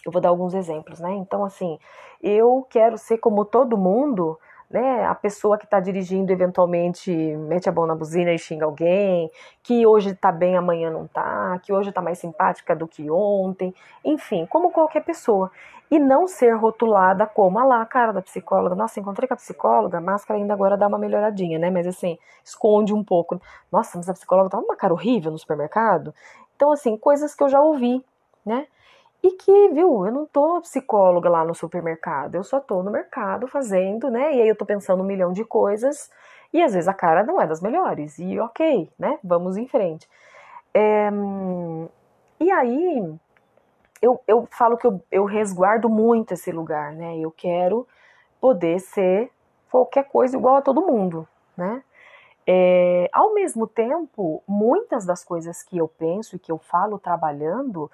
Eu 0.06 0.12
vou 0.12 0.22
dar 0.22 0.30
alguns 0.30 0.54
exemplos, 0.54 1.00
né? 1.00 1.12
Então, 1.14 1.44
assim, 1.44 1.78
eu 2.22 2.66
quero 2.70 2.96
ser 2.96 3.18
como 3.18 3.44
todo 3.44 3.76
mundo, 3.76 4.38
né, 4.70 5.06
a 5.06 5.14
pessoa 5.14 5.56
que 5.56 5.64
está 5.64 5.80
dirigindo 5.80 6.30
eventualmente 6.30 7.10
mete 7.10 7.68
a 7.68 7.72
mão 7.72 7.86
na 7.86 7.94
buzina 7.94 8.32
e 8.32 8.38
xinga 8.38 8.66
alguém, 8.66 9.30
que 9.62 9.86
hoje 9.86 10.10
está 10.10 10.30
bem, 10.30 10.56
amanhã 10.56 10.90
não 10.90 11.06
está, 11.06 11.58
que 11.62 11.72
hoje 11.72 11.88
está 11.88 12.02
mais 12.02 12.18
simpática 12.18 12.76
do 12.76 12.86
que 12.86 13.10
ontem, 13.10 13.74
enfim, 14.04 14.46
como 14.46 14.70
qualquer 14.70 15.04
pessoa. 15.04 15.50
E 15.90 15.98
não 15.98 16.26
ser 16.26 16.52
rotulada 16.54 17.26
como, 17.26 17.58
ah 17.58 17.64
lá, 17.64 17.86
cara 17.86 18.12
da 18.12 18.20
psicóloga, 18.20 18.74
nossa, 18.74 19.00
encontrei 19.00 19.26
com 19.26 19.32
a 19.32 19.38
psicóloga, 19.38 19.96
a 19.96 20.00
máscara 20.02 20.38
ainda 20.38 20.52
agora 20.52 20.76
dá 20.76 20.86
uma 20.86 20.98
melhoradinha, 20.98 21.58
né, 21.58 21.70
mas 21.70 21.86
assim, 21.86 22.18
esconde 22.44 22.92
um 22.92 23.02
pouco. 23.02 23.40
Nossa, 23.72 23.96
mas 23.96 24.08
a 24.08 24.12
psicóloga 24.12 24.50
tá 24.50 24.58
uma 24.58 24.76
cara 24.76 24.92
horrível 24.92 25.32
no 25.32 25.38
supermercado. 25.38 26.14
Então, 26.56 26.70
assim, 26.72 26.94
coisas 26.98 27.34
que 27.34 27.42
eu 27.42 27.48
já 27.48 27.60
ouvi, 27.60 28.04
né, 28.44 28.66
e 29.22 29.32
que, 29.32 29.68
viu, 29.70 30.06
eu 30.06 30.12
não 30.12 30.26
tô 30.26 30.60
psicóloga 30.60 31.28
lá 31.28 31.44
no 31.44 31.54
supermercado, 31.54 32.36
eu 32.36 32.44
só 32.44 32.60
tô 32.60 32.82
no 32.82 32.90
mercado 32.90 33.48
fazendo, 33.48 34.10
né? 34.10 34.34
E 34.34 34.42
aí 34.42 34.48
eu 34.48 34.56
tô 34.56 34.64
pensando 34.64 35.02
um 35.02 35.06
milhão 35.06 35.32
de 35.32 35.44
coisas 35.44 36.10
e 36.52 36.62
às 36.62 36.72
vezes 36.72 36.88
a 36.88 36.94
cara 36.94 37.24
não 37.24 37.40
é 37.40 37.46
das 37.46 37.60
melhores. 37.60 38.18
E 38.18 38.38
ok, 38.38 38.90
né? 38.98 39.18
Vamos 39.24 39.56
em 39.56 39.66
frente. 39.66 40.08
É, 40.72 41.10
e 42.40 42.50
aí 42.50 43.18
eu, 44.00 44.20
eu 44.26 44.46
falo 44.50 44.76
que 44.76 44.86
eu, 44.86 45.02
eu 45.10 45.24
resguardo 45.24 45.88
muito 45.88 46.34
esse 46.34 46.52
lugar, 46.52 46.92
né? 46.92 47.18
Eu 47.18 47.30
quero 47.32 47.86
poder 48.40 48.78
ser 48.80 49.30
qualquer 49.70 50.04
coisa 50.04 50.36
igual 50.36 50.56
a 50.56 50.62
todo 50.62 50.86
mundo, 50.86 51.26
né? 51.56 51.82
É, 52.46 53.10
ao 53.12 53.34
mesmo 53.34 53.66
tempo, 53.66 54.42
muitas 54.48 55.04
das 55.04 55.22
coisas 55.22 55.62
que 55.62 55.76
eu 55.76 55.86
penso 55.86 56.36
e 56.36 56.38
que 56.38 56.50
eu 56.50 56.56
falo 56.56 56.98
trabalhando, 56.98 57.90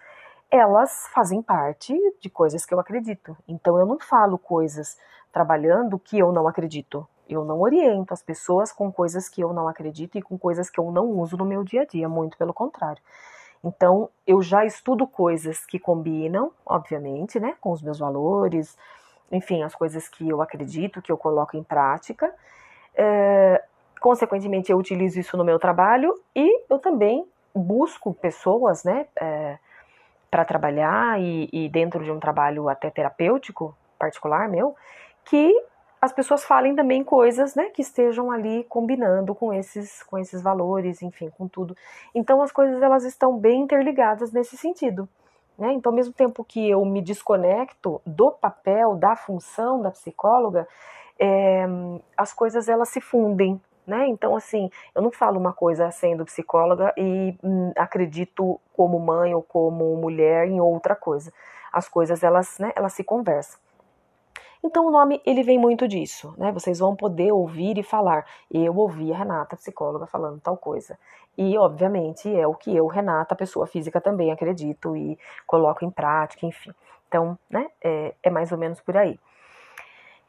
elas 0.55 1.09
fazem 1.13 1.43
parte 1.43 1.93
de 2.21 2.31
coisas 2.31 2.65
que 2.65 2.73
eu 2.73 2.79
acredito. 2.79 3.37
Então 3.49 3.77
eu 3.77 3.85
não 3.85 3.99
falo 3.99 4.39
coisas 4.39 4.97
trabalhando 5.33 5.99
que 5.99 6.17
eu 6.17 6.31
não 6.31 6.47
acredito. 6.47 7.05
Eu 7.29 7.45
não 7.45 7.61
oriento 7.61 8.15
as 8.15 8.23
pessoas 8.23 8.71
com 8.71 8.93
coisas 8.93 9.29
que 9.29 9.41
eu 9.41 9.53
não 9.53 9.67
acredito 9.67 10.17
e 10.17 10.23
com 10.23 10.39
coisas 10.39 10.71
que 10.71 10.79
eu 10.79 10.93
não 10.93 11.07
uso 11.07 11.37
no 11.37 11.45
meu 11.45 11.65
dia 11.65 11.83
a 11.83 11.85
dia, 11.85 12.09
muito 12.09 12.39
pelo 12.39 12.55
contrário. 12.55 13.03
Então, 13.65 14.09
eu 14.25 14.41
já 14.43 14.65
estudo 14.65 15.09
coisas 15.09 15.67
que 15.67 15.77
combinam, 15.77 16.53
obviamente, 16.65 17.41
né, 17.41 17.57
com 17.61 17.73
os 17.73 17.83
meus 17.83 17.99
valores, 17.99 18.77
enfim, 19.33 19.65
as 19.65 19.75
coisas 19.75 20.07
que 20.07 20.29
eu 20.29 20.41
acredito, 20.41 21.03
que 21.03 21.11
eu 21.11 21.17
coloco 21.17 21.57
em 21.57 21.65
prática. 21.65 22.33
É, 22.95 23.65
consequentemente, 24.01 24.71
eu 24.71 24.79
utilizo 24.79 25.19
isso 25.19 25.37
no 25.37 25.45
meu 25.45 25.59
trabalho 25.59 26.15
e 26.37 26.63
eu 26.71 26.79
também 26.79 27.27
busco 27.53 28.15
pessoas, 28.15 28.85
né, 28.85 29.07
é, 29.21 29.59
para 30.35 30.45
trabalhar 30.45 31.21
e, 31.21 31.49
e 31.53 31.69
dentro 31.69 32.03
de 32.03 32.11
um 32.11 32.19
trabalho 32.19 32.69
até 32.69 32.91
terapêutico 32.91 33.73
particular 33.97 34.49
meu, 34.49 34.75
que 35.25 35.55
as 36.03 36.13
pessoas 36.13 36.45
falem 36.45 36.75
também 36.75 37.05
coisas, 37.05 37.55
né, 37.55 37.67
que 37.67 37.81
estejam 37.81 38.33
ali 38.33 38.65
combinando 38.65 39.33
com 39.33 39.53
esses, 39.53 40.03
com 40.03 40.19
esses 40.19 40.43
valores, 40.43 41.03
enfim, 41.03 41.31
com 41.39 41.47
tudo. 41.47 41.77
Então 42.13 42.43
as 42.43 42.51
coisas 42.51 42.83
elas 42.83 43.05
estão 43.05 43.39
bem 43.39 43.61
interligadas 43.61 44.33
nesse 44.33 44.57
sentido, 44.57 45.09
Né? 45.57 45.73
Então, 45.73 45.93
ao 45.93 45.97
mesmo 45.97 46.13
tempo 46.13 46.43
que 46.43 46.69
eu 46.69 46.85
me 46.85 47.01
desconecto 47.01 48.03
do 48.05 48.33
papel, 48.33 48.97
da 48.97 49.15
função 49.15 49.81
da 49.81 49.93
psicóloga, 49.93 50.67
é, 51.17 51.65
as 52.17 52.33
coisas 52.33 52.69
elas 52.69 52.89
se 52.89 53.01
fundem. 53.01 53.61
Né? 53.87 54.07
Então, 54.09 54.35
assim, 54.35 54.71
eu 54.95 55.03
não 55.03 55.11
falo 55.11 55.39
uma 55.39 55.53
coisa 55.53 55.91
sendo 55.91 56.25
psicóloga 56.25 56.95
e 56.97 57.37
hum, 57.43 57.71
acredito 57.77 58.59
como 58.73 58.99
mãe 58.99 59.35
ou 59.35 59.43
como 59.43 59.95
mulher 59.97 60.49
em 60.49 60.59
outra 60.59 60.97
coisa. 60.97 61.31
As 61.71 61.87
coisas 61.89 62.23
elas, 62.23 62.59
né, 62.59 62.73
elas 62.75 62.95
se 62.95 63.05
conversam. 63.05 63.59
Então 64.65 64.87
o 64.87 64.91
nome 64.91 65.21
ele 65.27 65.43
vem 65.43 65.59
muito 65.59 65.87
disso, 65.87 66.35
né? 66.39 66.51
Vocês 66.51 66.79
vão 66.79 66.97
poder 66.97 67.31
ouvir 67.31 67.77
e 67.77 67.83
falar. 67.83 68.25
Eu 68.51 68.75
ouvi 68.75 69.13
a 69.13 69.19
Renata, 69.19 69.57
psicóloga, 69.57 70.07
falando 70.07 70.41
tal 70.41 70.57
coisa. 70.57 70.99
E 71.37 71.59
obviamente 71.59 72.35
é 72.35 72.47
o 72.47 72.55
que 72.55 72.75
eu, 72.75 72.87
Renata, 72.87 73.37
pessoa 73.37 73.67
física, 73.67 74.01
também 74.01 74.33
acredito 74.33 74.97
e 74.97 75.19
coloco 75.47 75.85
em 75.85 75.91
prática, 75.91 76.47
enfim. 76.47 76.73
Então, 77.07 77.39
né? 77.51 77.69
É, 77.83 78.15
é 78.23 78.31
mais 78.31 78.53
ou 78.53 78.57
menos 78.59 78.81
por 78.81 78.97
aí. 78.97 79.21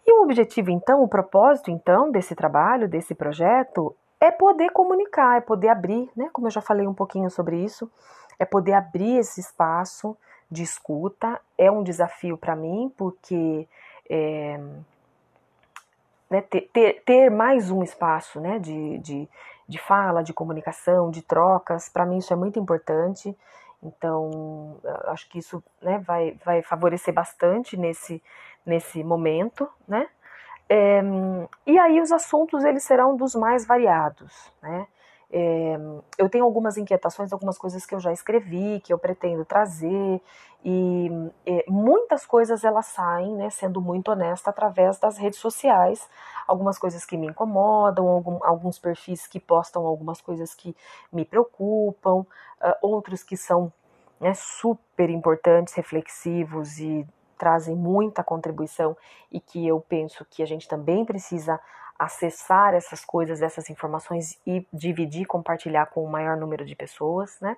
E 0.05 0.13
o 0.13 0.24
objetivo, 0.24 0.69
então, 0.69 1.01
o 1.01 1.07
propósito, 1.07 1.71
então, 1.71 2.12
desse 2.12 2.35
trabalho, 2.35 2.88
desse 2.88 3.15
projeto, 3.15 3.95
é 4.19 4.29
poder 4.31 4.71
comunicar, 4.71 5.38
é 5.38 5.41
poder 5.41 5.69
abrir, 5.69 6.09
né? 6.15 6.29
Como 6.31 6.47
eu 6.47 6.51
já 6.51 6.62
falei 6.62 6.88
um 6.88 6.93
pouquinho 6.93 7.29
sobre 7.29 7.57
isso, 7.57 7.89
é 8.38 8.45
poder 8.45 8.74
abrir 8.74 9.17
esse 9.17 9.39
espaço 9.39 10.15
de 10.50 10.63
escuta. 10.63 11.39
É 11.57 11.71
um 11.71 11.83
desafio 11.83 12.38
para 12.38 12.55
mim, 12.55 12.91
porque 12.95 13.67
é, 14.09 14.59
né, 16.29 16.41
ter, 16.41 16.69
ter, 16.74 17.01
ter, 17.05 17.29
mais 17.29 17.71
um 17.71 17.83
espaço 17.83 18.39
né, 18.39 18.59
de, 18.59 18.97
de, 19.00 19.29
de 19.67 19.77
fala, 19.79 20.24
de 20.24 20.33
comunicação, 20.33 21.09
de 21.09 21.21
trocas, 21.21 21.89
para 21.89 22.05
mim 22.05 22.17
isso 22.17 22.33
é 22.33 22.35
muito 22.35 22.59
importante. 22.59 23.35
Então, 23.85 24.77
acho 25.07 25.29
que 25.29 25.39
isso 25.39 25.63
né, 25.81 25.99
vai, 25.99 26.37
vai 26.43 26.61
favorecer 26.61 27.13
bastante 27.13 27.77
nesse, 27.77 28.21
nesse 28.65 29.03
momento, 29.03 29.69
né? 29.87 30.07
É, 30.67 30.99
e 31.67 31.77
aí 31.77 32.01
os 32.01 32.11
assuntos 32.11 32.63
eles 32.63 32.83
serão 32.83 33.15
dos 33.15 33.35
mais 33.35 33.65
variados, 33.67 34.51
né? 34.63 34.87
É, 35.37 35.77
eu 36.17 36.29
tenho 36.29 36.45
algumas 36.45 36.77
inquietações, 36.77 37.33
algumas 37.33 37.57
coisas 37.57 37.85
que 37.85 37.93
eu 37.93 37.99
já 37.99 38.13
escrevi, 38.13 38.79
que 38.79 38.93
eu 38.93 38.97
pretendo 38.97 39.43
trazer, 39.43 40.21
e 40.63 41.09
é, 41.45 41.65
muitas 41.67 42.25
coisas 42.25 42.63
elas 42.63 42.85
saem, 42.85 43.35
né, 43.35 43.49
sendo 43.49 43.81
muito 43.81 44.09
honesta, 44.09 44.49
através 44.49 44.97
das 44.97 45.17
redes 45.17 45.37
sociais. 45.37 46.09
Algumas 46.47 46.79
coisas 46.79 47.03
que 47.05 47.17
me 47.17 47.27
incomodam, 47.27 48.07
algum, 48.07 48.39
alguns 48.45 48.79
perfis 48.79 49.27
que 49.27 49.37
postam 49.37 49.85
algumas 49.85 50.21
coisas 50.21 50.55
que 50.55 50.73
me 51.11 51.25
preocupam, 51.25 52.21
uh, 52.21 52.25
outros 52.81 53.21
que 53.21 53.35
são 53.35 53.73
né, 54.17 54.33
super 54.33 55.09
importantes, 55.09 55.73
reflexivos 55.73 56.79
e 56.79 57.05
trazem 57.37 57.75
muita 57.75 58.23
contribuição 58.23 58.95
e 59.29 59.41
que 59.41 59.67
eu 59.67 59.81
penso 59.81 60.25
que 60.29 60.41
a 60.41 60.45
gente 60.45 60.65
também 60.65 61.03
precisa 61.03 61.59
acessar 61.97 62.73
essas 62.73 63.03
coisas, 63.05 63.41
essas 63.41 63.69
informações 63.69 64.39
e 64.45 64.65
dividir, 64.71 65.25
compartilhar 65.25 65.87
com 65.87 66.03
o 66.03 66.09
maior 66.09 66.35
número 66.37 66.65
de 66.65 66.75
pessoas, 66.75 67.39
né? 67.39 67.55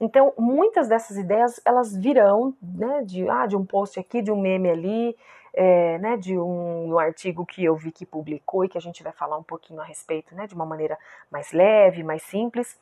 Então, 0.00 0.32
muitas 0.36 0.88
dessas 0.88 1.16
ideias, 1.16 1.60
elas 1.64 1.96
virão, 1.96 2.54
né, 2.60 3.02
de, 3.04 3.28
ah, 3.28 3.46
de 3.46 3.56
um 3.56 3.64
post 3.64 4.00
aqui, 4.00 4.20
de 4.20 4.32
um 4.32 4.40
meme 4.40 4.68
ali, 4.68 5.16
é, 5.54 5.98
né, 5.98 6.16
de 6.16 6.36
um, 6.36 6.92
um, 6.92 6.98
artigo 6.98 7.46
que 7.46 7.64
eu 7.64 7.76
vi 7.76 7.92
que 7.92 8.06
publicou 8.06 8.64
e 8.64 8.68
que 8.68 8.78
a 8.78 8.80
gente 8.80 9.02
vai 9.02 9.12
falar 9.12 9.38
um 9.38 9.42
pouquinho 9.42 9.80
a 9.80 9.84
respeito, 9.84 10.34
né, 10.34 10.46
de 10.46 10.54
uma 10.54 10.66
maneira 10.66 10.98
mais 11.30 11.52
leve, 11.52 12.02
mais 12.02 12.22
simples. 12.22 12.80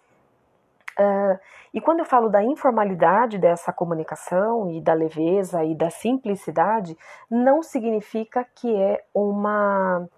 Uh, 0.98 1.38
e 1.74 1.80
quando 1.80 2.00
eu 2.00 2.04
falo 2.04 2.28
da 2.28 2.42
informalidade 2.42 3.38
dessa 3.38 3.72
comunicação 3.72 4.70
e 4.70 4.80
da 4.80 4.92
leveza 4.92 5.64
e 5.64 5.74
da 5.74 5.90
simplicidade, 5.90 6.96
não 7.30 7.62
significa 7.62 8.46
que 8.54 8.74
é 8.74 9.04
uma 9.14 10.08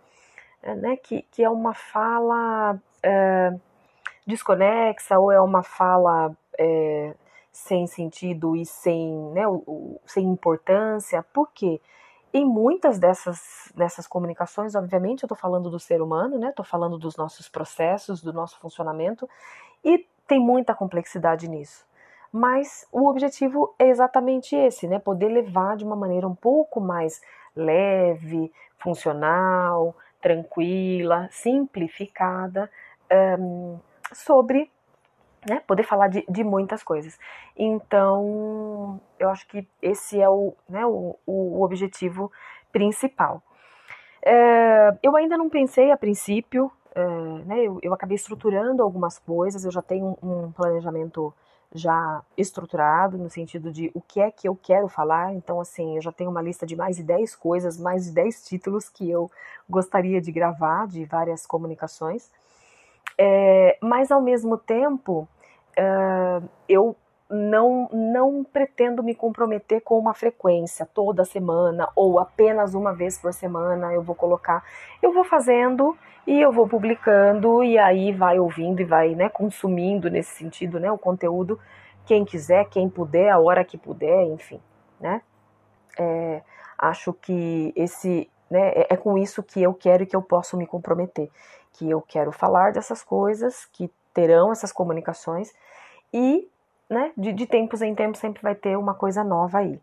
né, 0.62 0.96
que, 0.96 1.22
que 1.30 1.42
é 1.42 1.50
uma 1.50 1.74
fala 1.74 2.78
é, 3.02 3.52
desconexa 4.26 5.18
ou 5.18 5.32
é 5.32 5.40
uma 5.40 5.62
fala 5.62 6.32
é, 6.58 7.14
sem 7.50 7.86
sentido 7.86 8.56
e 8.56 8.64
sem, 8.64 9.12
né, 9.32 9.46
o, 9.46 9.62
o, 9.66 10.00
sem 10.06 10.24
importância, 10.24 11.24
porque 11.32 11.80
em 12.32 12.46
muitas 12.46 12.98
dessas, 12.98 13.70
dessas 13.74 14.06
comunicações, 14.06 14.74
obviamente, 14.74 15.22
eu 15.22 15.26
estou 15.26 15.36
falando 15.36 15.68
do 15.68 15.78
ser 15.78 16.00
humano, 16.00 16.38
né, 16.38 16.48
estou 16.48 16.64
falando 16.64 16.96
dos 16.96 17.16
nossos 17.16 17.48
processos, 17.48 18.22
do 18.22 18.32
nosso 18.32 18.58
funcionamento, 18.58 19.28
e 19.84 20.06
tem 20.26 20.40
muita 20.40 20.74
complexidade 20.74 21.48
nisso. 21.48 21.84
Mas 22.32 22.86
o 22.90 23.06
objetivo 23.06 23.74
é 23.78 23.88
exatamente 23.88 24.56
esse, 24.56 24.88
né? 24.88 24.98
Poder 24.98 25.28
levar 25.28 25.76
de 25.76 25.84
uma 25.84 25.94
maneira 25.94 26.26
um 26.26 26.34
pouco 26.34 26.80
mais 26.80 27.20
leve, 27.54 28.50
funcional, 28.78 29.94
tranquila, 30.22 31.28
simplificada 31.30 32.70
um, 33.38 33.78
sobre 34.14 34.70
né, 35.46 35.60
poder 35.66 35.82
falar 35.82 36.08
de, 36.08 36.24
de, 36.28 36.44
muitas 36.44 36.82
coisas. 36.82 37.18
Então, 37.56 39.00
eu 39.18 39.28
acho 39.28 39.46
que 39.48 39.66
esse 39.82 40.20
é 40.20 40.28
o, 40.28 40.54
né, 40.68 40.86
o, 40.86 41.16
o 41.26 41.62
objetivo 41.62 42.30
principal. 42.70 43.42
É, 44.24 44.96
eu 45.02 45.16
ainda 45.16 45.36
não 45.36 45.50
pensei 45.50 45.90
a 45.90 45.96
princípio, 45.96 46.70
é, 46.94 47.04
né, 47.44 47.58
eu, 47.66 47.80
eu, 47.82 47.92
acabei 47.92 48.14
estruturando 48.14 48.82
algumas 48.82 49.18
coisas, 49.18 49.64
eu 49.64 49.72
já 49.72 49.82
tenho 49.82 50.16
um, 50.22 50.44
um 50.44 50.52
planejamento 50.52 51.34
já 51.74 52.22
estruturado, 52.36 53.16
no 53.16 53.30
sentido 53.30 53.72
de 53.72 53.90
o 53.94 54.00
que 54.00 54.20
é 54.20 54.30
que 54.30 54.48
eu 54.48 54.54
quero 54.54 54.88
falar. 54.88 55.34
Então, 55.34 55.60
assim, 55.60 55.96
eu 55.96 56.02
já 56.02 56.12
tenho 56.12 56.30
uma 56.30 56.42
lista 56.42 56.66
de 56.66 56.76
mais 56.76 56.96
de 56.96 57.02
10 57.02 57.34
coisas, 57.36 57.78
mais 57.78 58.04
de 58.04 58.12
10 58.12 58.44
títulos 58.44 58.88
que 58.88 59.10
eu 59.10 59.30
gostaria 59.68 60.20
de 60.20 60.30
gravar, 60.30 60.86
de 60.86 61.04
várias 61.04 61.46
comunicações. 61.46 62.30
É, 63.18 63.78
mas, 63.80 64.10
ao 64.10 64.20
mesmo 64.20 64.56
tempo, 64.58 65.28
uh, 65.78 66.48
eu 66.68 66.96
não, 67.32 67.88
não 67.90 68.44
pretendo 68.44 69.02
me 69.02 69.14
comprometer 69.14 69.80
com 69.80 69.98
uma 69.98 70.12
frequência 70.12 70.84
toda 70.84 71.24
semana 71.24 71.88
ou 71.96 72.20
apenas 72.20 72.74
uma 72.74 72.92
vez 72.92 73.18
por 73.18 73.32
semana 73.32 73.92
eu 73.92 74.02
vou 74.02 74.14
colocar. 74.14 74.62
Eu 75.02 75.12
vou 75.12 75.24
fazendo 75.24 75.96
e 76.26 76.38
eu 76.40 76.52
vou 76.52 76.68
publicando 76.68 77.64
e 77.64 77.78
aí 77.78 78.12
vai 78.12 78.38
ouvindo 78.38 78.80
e 78.80 78.84
vai 78.84 79.14
né, 79.14 79.30
consumindo 79.30 80.10
nesse 80.10 80.34
sentido 80.36 80.78
né, 80.78 80.92
o 80.92 80.98
conteúdo 80.98 81.58
quem 82.04 82.24
quiser, 82.24 82.68
quem 82.68 82.88
puder, 82.88 83.30
a 83.30 83.38
hora 83.38 83.64
que 83.64 83.78
puder, 83.78 84.24
enfim, 84.26 84.60
né? 85.00 85.22
É, 85.98 86.42
acho 86.76 87.12
que 87.12 87.72
esse 87.76 88.28
né, 88.50 88.70
é, 88.70 88.94
é 88.94 88.96
com 88.96 89.16
isso 89.16 89.42
que 89.42 89.62
eu 89.62 89.72
quero 89.72 90.02
e 90.02 90.06
que 90.06 90.16
eu 90.16 90.22
posso 90.22 90.56
me 90.56 90.66
comprometer, 90.66 91.30
que 91.72 91.88
eu 91.88 92.02
quero 92.02 92.32
falar 92.32 92.72
dessas 92.72 93.02
coisas, 93.02 93.66
que 93.66 93.90
terão 94.12 94.52
essas 94.52 94.72
comunicações 94.72 95.52
e 96.12 96.50
né, 96.92 97.12
de, 97.16 97.32
de 97.32 97.46
tempos 97.46 97.82
em 97.82 97.94
tempos 97.94 98.20
sempre 98.20 98.42
vai 98.42 98.54
ter 98.54 98.76
uma 98.76 98.94
coisa 98.94 99.24
nova 99.24 99.58
aí. 99.58 99.80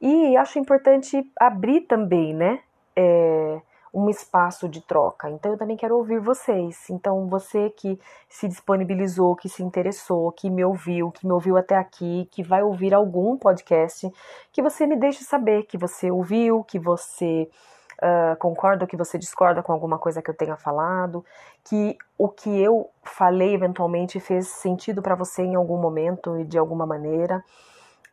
E 0.00 0.36
acho 0.36 0.58
importante 0.58 1.24
abrir 1.38 1.82
também, 1.82 2.34
né? 2.34 2.60
É, 2.96 3.60
um 3.94 4.08
espaço 4.08 4.68
de 4.68 4.80
troca. 4.80 5.28
Então 5.28 5.52
eu 5.52 5.58
também 5.58 5.76
quero 5.76 5.96
ouvir 5.96 6.18
vocês. 6.18 6.88
Então 6.88 7.28
você 7.28 7.68
que 7.70 7.98
se 8.28 8.48
disponibilizou, 8.48 9.36
que 9.36 9.48
se 9.48 9.62
interessou, 9.62 10.32
que 10.32 10.48
me 10.48 10.64
ouviu, 10.64 11.10
que 11.10 11.26
me 11.26 11.32
ouviu 11.32 11.56
até 11.56 11.76
aqui, 11.76 12.26
que 12.30 12.42
vai 12.42 12.62
ouvir 12.62 12.94
algum 12.94 13.36
podcast, 13.36 14.10
que 14.50 14.62
você 14.62 14.86
me 14.86 14.96
deixe 14.96 15.22
saber 15.24 15.64
que 15.64 15.76
você 15.76 16.10
ouviu, 16.10 16.64
que 16.64 16.78
você 16.78 17.48
uh, 18.02 18.36
concorda, 18.36 18.86
que 18.86 18.96
você 18.96 19.16
discorda 19.16 19.62
com 19.62 19.72
alguma 19.72 19.98
coisa 19.98 20.20
que 20.20 20.28
eu 20.28 20.34
tenha 20.34 20.56
falado, 20.56 21.24
que 21.64 21.96
o 22.18 22.28
que 22.28 22.60
eu 22.60 22.90
falei 23.02 23.54
eventualmente 23.54 24.18
fez 24.18 24.48
sentido 24.48 25.00
para 25.00 25.14
você 25.14 25.42
em 25.42 25.54
algum 25.54 25.78
momento 25.78 26.38
e 26.38 26.44
de 26.44 26.58
alguma 26.58 26.84
maneira. 26.84 27.42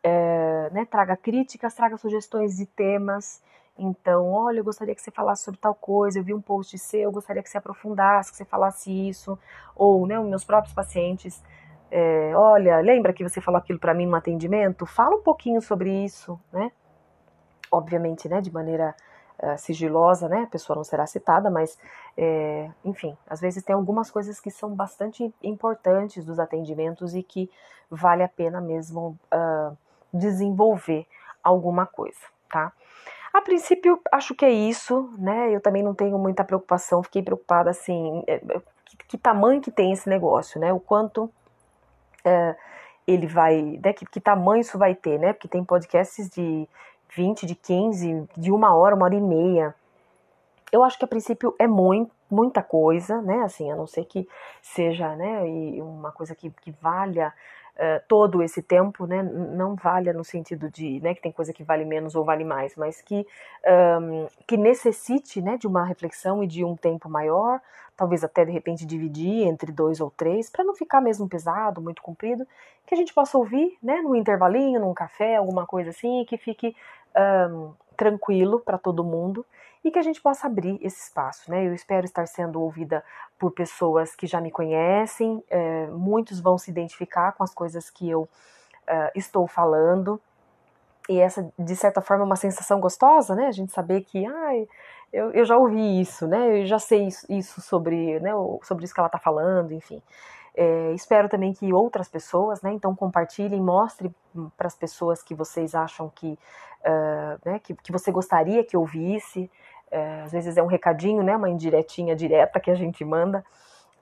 É, 0.02 0.70
né, 0.72 0.86
traga 0.86 1.16
críticas, 1.16 1.74
traga 1.74 1.96
sugestões 1.98 2.56
de 2.56 2.64
temas. 2.64 3.42
Então, 3.76 4.32
olha, 4.32 4.60
eu 4.60 4.64
gostaria 4.64 4.94
que 4.94 5.02
você 5.02 5.10
falasse 5.10 5.44
sobre 5.44 5.60
tal 5.60 5.74
coisa, 5.74 6.18
eu 6.18 6.24
vi 6.24 6.32
um 6.32 6.40
post 6.40 6.78
seu, 6.78 7.02
eu 7.02 7.12
gostaria 7.12 7.42
que 7.42 7.50
você 7.50 7.58
aprofundasse, 7.58 8.30
que 8.30 8.36
você 8.36 8.44
falasse 8.44 8.90
isso, 9.08 9.38
ou, 9.74 10.06
né, 10.06 10.18
meus 10.18 10.44
próprios 10.44 10.74
pacientes, 10.74 11.42
é, 11.90 12.32
olha, 12.36 12.78
lembra 12.80 13.12
que 13.12 13.22
você 13.22 13.40
falou 13.40 13.58
aquilo 13.58 13.78
para 13.78 13.94
mim 13.94 14.06
no 14.06 14.14
atendimento? 14.14 14.86
Fala 14.86 15.16
um 15.16 15.22
pouquinho 15.22 15.60
sobre 15.60 15.90
isso, 16.04 16.38
né? 16.52 16.70
Obviamente, 17.70 18.28
né, 18.28 18.40
de 18.40 18.52
maneira 18.52 18.94
uh, 19.42 19.58
sigilosa, 19.58 20.28
né, 20.28 20.42
a 20.42 20.46
pessoa 20.46 20.76
não 20.76 20.84
será 20.84 21.06
citada, 21.06 21.50
mas, 21.50 21.78
é, 22.16 22.70
enfim, 22.84 23.16
às 23.28 23.40
vezes 23.40 23.62
tem 23.62 23.74
algumas 23.74 24.10
coisas 24.10 24.40
que 24.40 24.50
são 24.50 24.74
bastante 24.74 25.32
importantes 25.42 26.24
dos 26.24 26.38
atendimentos 26.38 27.14
e 27.14 27.22
que 27.22 27.50
vale 27.90 28.22
a 28.22 28.28
pena 28.28 28.60
mesmo 28.60 29.18
uh, 29.32 29.76
desenvolver 30.12 31.06
alguma 31.42 31.86
coisa, 31.86 32.20
tá? 32.50 32.72
A 33.32 33.40
princípio, 33.40 34.00
acho 34.10 34.34
que 34.34 34.44
é 34.44 34.50
isso, 34.50 35.12
né? 35.16 35.54
Eu 35.54 35.60
também 35.60 35.82
não 35.82 35.94
tenho 35.94 36.18
muita 36.18 36.44
preocupação, 36.44 37.02
fiquei 37.02 37.22
preocupada 37.22 37.70
assim, 37.70 38.24
é, 38.26 38.38
que, 38.84 38.96
que 39.08 39.18
tamanho 39.18 39.60
que 39.60 39.70
tem 39.70 39.92
esse 39.92 40.08
negócio, 40.08 40.60
né? 40.60 40.72
O 40.72 40.80
quanto 40.80 41.30
é, 42.24 42.56
ele 43.06 43.26
vai, 43.26 43.78
né, 43.82 43.92
que, 43.92 44.04
que 44.04 44.20
tamanho 44.20 44.60
isso 44.60 44.76
vai 44.78 44.94
ter, 44.94 45.18
né? 45.18 45.32
Porque 45.32 45.48
tem 45.48 45.64
podcasts 45.64 46.28
de 46.28 46.68
20, 47.14 47.46
de 47.46 47.54
15, 47.54 48.28
de 48.36 48.52
uma 48.52 48.74
hora, 48.74 48.94
uma 48.94 49.04
hora 49.04 49.14
e 49.14 49.20
meia. 49.20 49.74
Eu 50.72 50.84
acho 50.84 50.98
que 50.98 51.04
a 51.04 51.08
princípio 51.08 51.54
é 51.58 51.66
muito, 51.66 52.12
muita 52.30 52.62
coisa, 52.62 53.20
né? 53.20 53.42
Assim, 53.42 53.70
a 53.70 53.76
não 53.76 53.86
ser 53.86 54.04
que 54.04 54.28
seja, 54.62 55.16
né, 55.16 55.42
uma 55.80 56.12
coisa 56.12 56.34
que, 56.34 56.48
que 56.50 56.70
valha 56.80 57.32
uh, 57.76 58.02
todo 58.06 58.42
esse 58.42 58.62
tempo, 58.62 59.06
né? 59.06 59.22
Não 59.22 59.74
valha 59.74 60.12
no 60.12 60.24
sentido 60.24 60.70
de, 60.70 61.00
né, 61.00 61.14
que 61.14 61.22
tem 61.22 61.32
coisa 61.32 61.52
que 61.52 61.64
vale 61.64 61.84
menos 61.84 62.14
ou 62.14 62.24
vale 62.24 62.44
mais, 62.44 62.76
mas 62.76 63.00
que 63.00 63.26
um, 64.00 64.26
que 64.46 64.56
necessite, 64.56 65.42
né, 65.42 65.56
de 65.56 65.66
uma 65.66 65.84
reflexão 65.84 66.42
e 66.42 66.46
de 66.46 66.64
um 66.64 66.76
tempo 66.76 67.08
maior, 67.08 67.60
talvez 67.96 68.24
até 68.24 68.44
de 68.44 68.52
repente 68.52 68.86
dividir 68.86 69.46
entre 69.46 69.70
dois 69.72 70.00
ou 70.00 70.10
três, 70.10 70.48
para 70.48 70.64
não 70.64 70.74
ficar 70.74 71.00
mesmo 71.00 71.28
pesado, 71.28 71.82
muito 71.82 72.00
comprido, 72.00 72.46
que 72.86 72.94
a 72.94 72.96
gente 72.96 73.12
possa 73.12 73.36
ouvir, 73.36 73.76
né, 73.82 74.00
no 74.00 74.16
intervalinho, 74.16 74.80
num 74.80 74.94
café, 74.94 75.36
alguma 75.36 75.66
coisa 75.66 75.90
assim, 75.90 76.22
e 76.22 76.24
que 76.24 76.38
fique 76.38 76.74
um, 77.16 77.72
tranquilo 77.96 78.60
para 78.60 78.78
todo 78.78 79.04
mundo 79.04 79.44
e 79.84 79.90
que 79.90 79.98
a 79.98 80.02
gente 80.02 80.20
possa 80.20 80.46
abrir 80.46 80.78
esse 80.82 81.04
espaço. 81.04 81.50
Né? 81.50 81.66
Eu 81.66 81.74
espero 81.74 82.04
estar 82.04 82.26
sendo 82.26 82.60
ouvida 82.60 83.04
por 83.38 83.50
pessoas 83.52 84.14
que 84.14 84.26
já 84.26 84.40
me 84.40 84.50
conhecem, 84.50 85.42
é, 85.48 85.86
muitos 85.86 86.40
vão 86.40 86.58
se 86.58 86.70
identificar 86.70 87.32
com 87.32 87.42
as 87.42 87.54
coisas 87.54 87.88
que 87.88 88.08
eu 88.08 88.22
uh, 88.22 89.10
estou 89.14 89.46
falando. 89.46 90.20
E 91.08 91.18
essa, 91.18 91.50
de 91.58 91.76
certa 91.76 92.00
forma, 92.00 92.24
é 92.24 92.26
uma 92.26 92.36
sensação 92.36 92.78
gostosa, 92.78 93.34
né? 93.34 93.46
A 93.46 93.52
gente 93.52 93.72
saber 93.72 94.02
que, 94.02 94.24
ai, 94.26 94.68
eu, 95.12 95.30
eu 95.32 95.44
já 95.44 95.56
ouvi 95.56 96.00
isso, 96.00 96.28
né? 96.28 96.60
Eu 96.60 96.66
já 96.66 96.78
sei 96.78 97.06
isso, 97.06 97.26
isso 97.28 97.60
sobre, 97.60 98.20
né, 98.20 98.30
sobre 98.62 98.84
isso 98.84 98.94
que 98.94 99.00
ela 99.00 99.08
está 99.08 99.18
falando, 99.18 99.72
enfim. 99.72 100.00
É, 100.62 100.92
espero 100.92 101.26
também 101.26 101.54
que 101.54 101.72
outras 101.72 102.06
pessoas, 102.06 102.60
né, 102.60 102.70
então 102.70 102.94
compartilhem, 102.94 103.62
mostre 103.62 104.14
para 104.58 104.66
as 104.66 104.74
pessoas 104.74 105.22
que 105.22 105.34
vocês 105.34 105.74
acham 105.74 106.12
que, 106.14 106.38
uh, 106.82 107.40
né, 107.42 107.58
que, 107.60 107.74
que, 107.74 107.90
você 107.90 108.12
gostaria 108.12 108.62
que 108.62 108.76
ouvisse. 108.76 109.50
Uh, 109.90 110.24
às 110.26 110.32
vezes 110.32 110.58
é 110.58 110.62
um 110.62 110.66
recadinho, 110.66 111.22
né, 111.22 111.34
uma 111.34 111.48
indiretinha 111.48 112.14
direta 112.14 112.60
que 112.60 112.70
a 112.70 112.74
gente 112.74 113.02
manda 113.06 113.42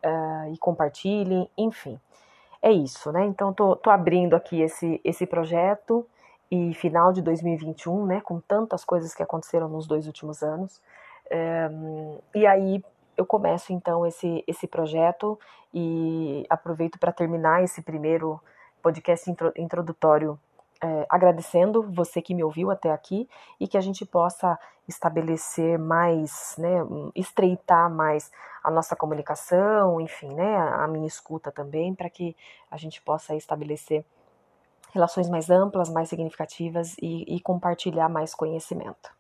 uh, 0.05 0.53
e 0.53 0.59
compartilhem, 0.59 1.49
enfim. 1.57 1.97
É 2.61 2.73
isso, 2.73 3.13
né? 3.13 3.25
Então 3.25 3.53
tô, 3.53 3.77
tô 3.77 3.89
abrindo 3.89 4.35
aqui 4.35 4.61
esse, 4.61 5.01
esse 5.05 5.27
projeto 5.27 6.05
e 6.51 6.75
final 6.75 7.13
de 7.13 7.23
2021, 7.23 8.05
né, 8.05 8.21
com 8.21 8.41
tantas 8.41 8.85
coisas 8.85 9.15
que 9.15 9.23
aconteceram 9.23 9.69
nos 9.69 9.87
dois 9.87 10.09
últimos 10.09 10.43
anos. 10.43 10.83
Um, 11.31 12.19
e 12.35 12.45
aí 12.49 12.83
eu 13.19 13.27
começo 13.27 13.73
então 13.73 14.07
esse, 14.07 14.45
esse 14.47 14.67
projeto 14.69 15.39
e 15.75 16.47
aproveito 16.49 16.99
para 16.99 17.13
terminar 17.13 17.65
esse 17.65 17.83
primeiro 17.83 18.41
podcast 18.81 19.29
intro, 19.29 19.53
introdutório 19.57 20.39
é, 20.81 21.07
agradecendo 21.11 21.83
você 21.83 22.23
que 22.23 22.33
me 22.33 22.45
ouviu 22.45 22.71
até 22.71 22.93
aqui 22.93 23.29
e 23.59 23.67
que 23.67 23.77
a 23.77 23.81
gente 23.81 24.07
possa 24.07 24.57
estabelecer 24.87 25.77
mais, 25.79 26.55
né, 26.57 26.79
estreitar 27.15 27.91
mais 27.91 28.31
a 28.63 28.71
nossa 28.71 28.95
comunicação, 28.95 30.01
enfim, 30.01 30.33
né, 30.33 30.57
a 30.57 30.87
minha 30.87 31.07
escuta 31.07 31.51
também, 31.51 31.95
para 31.95 32.09
que 32.09 32.37
a 32.71 32.77
gente 32.77 33.03
possa 33.03 33.35
estabelecer 33.35 34.05
relações 34.93 35.29
mais 35.29 35.51
amplas, 35.51 35.91
mais 35.91 36.09
significativas 36.09 36.97
e, 37.03 37.37
e 37.37 37.41
compartilhar 37.41 38.09
mais 38.09 38.33
conhecimento. 38.35 39.11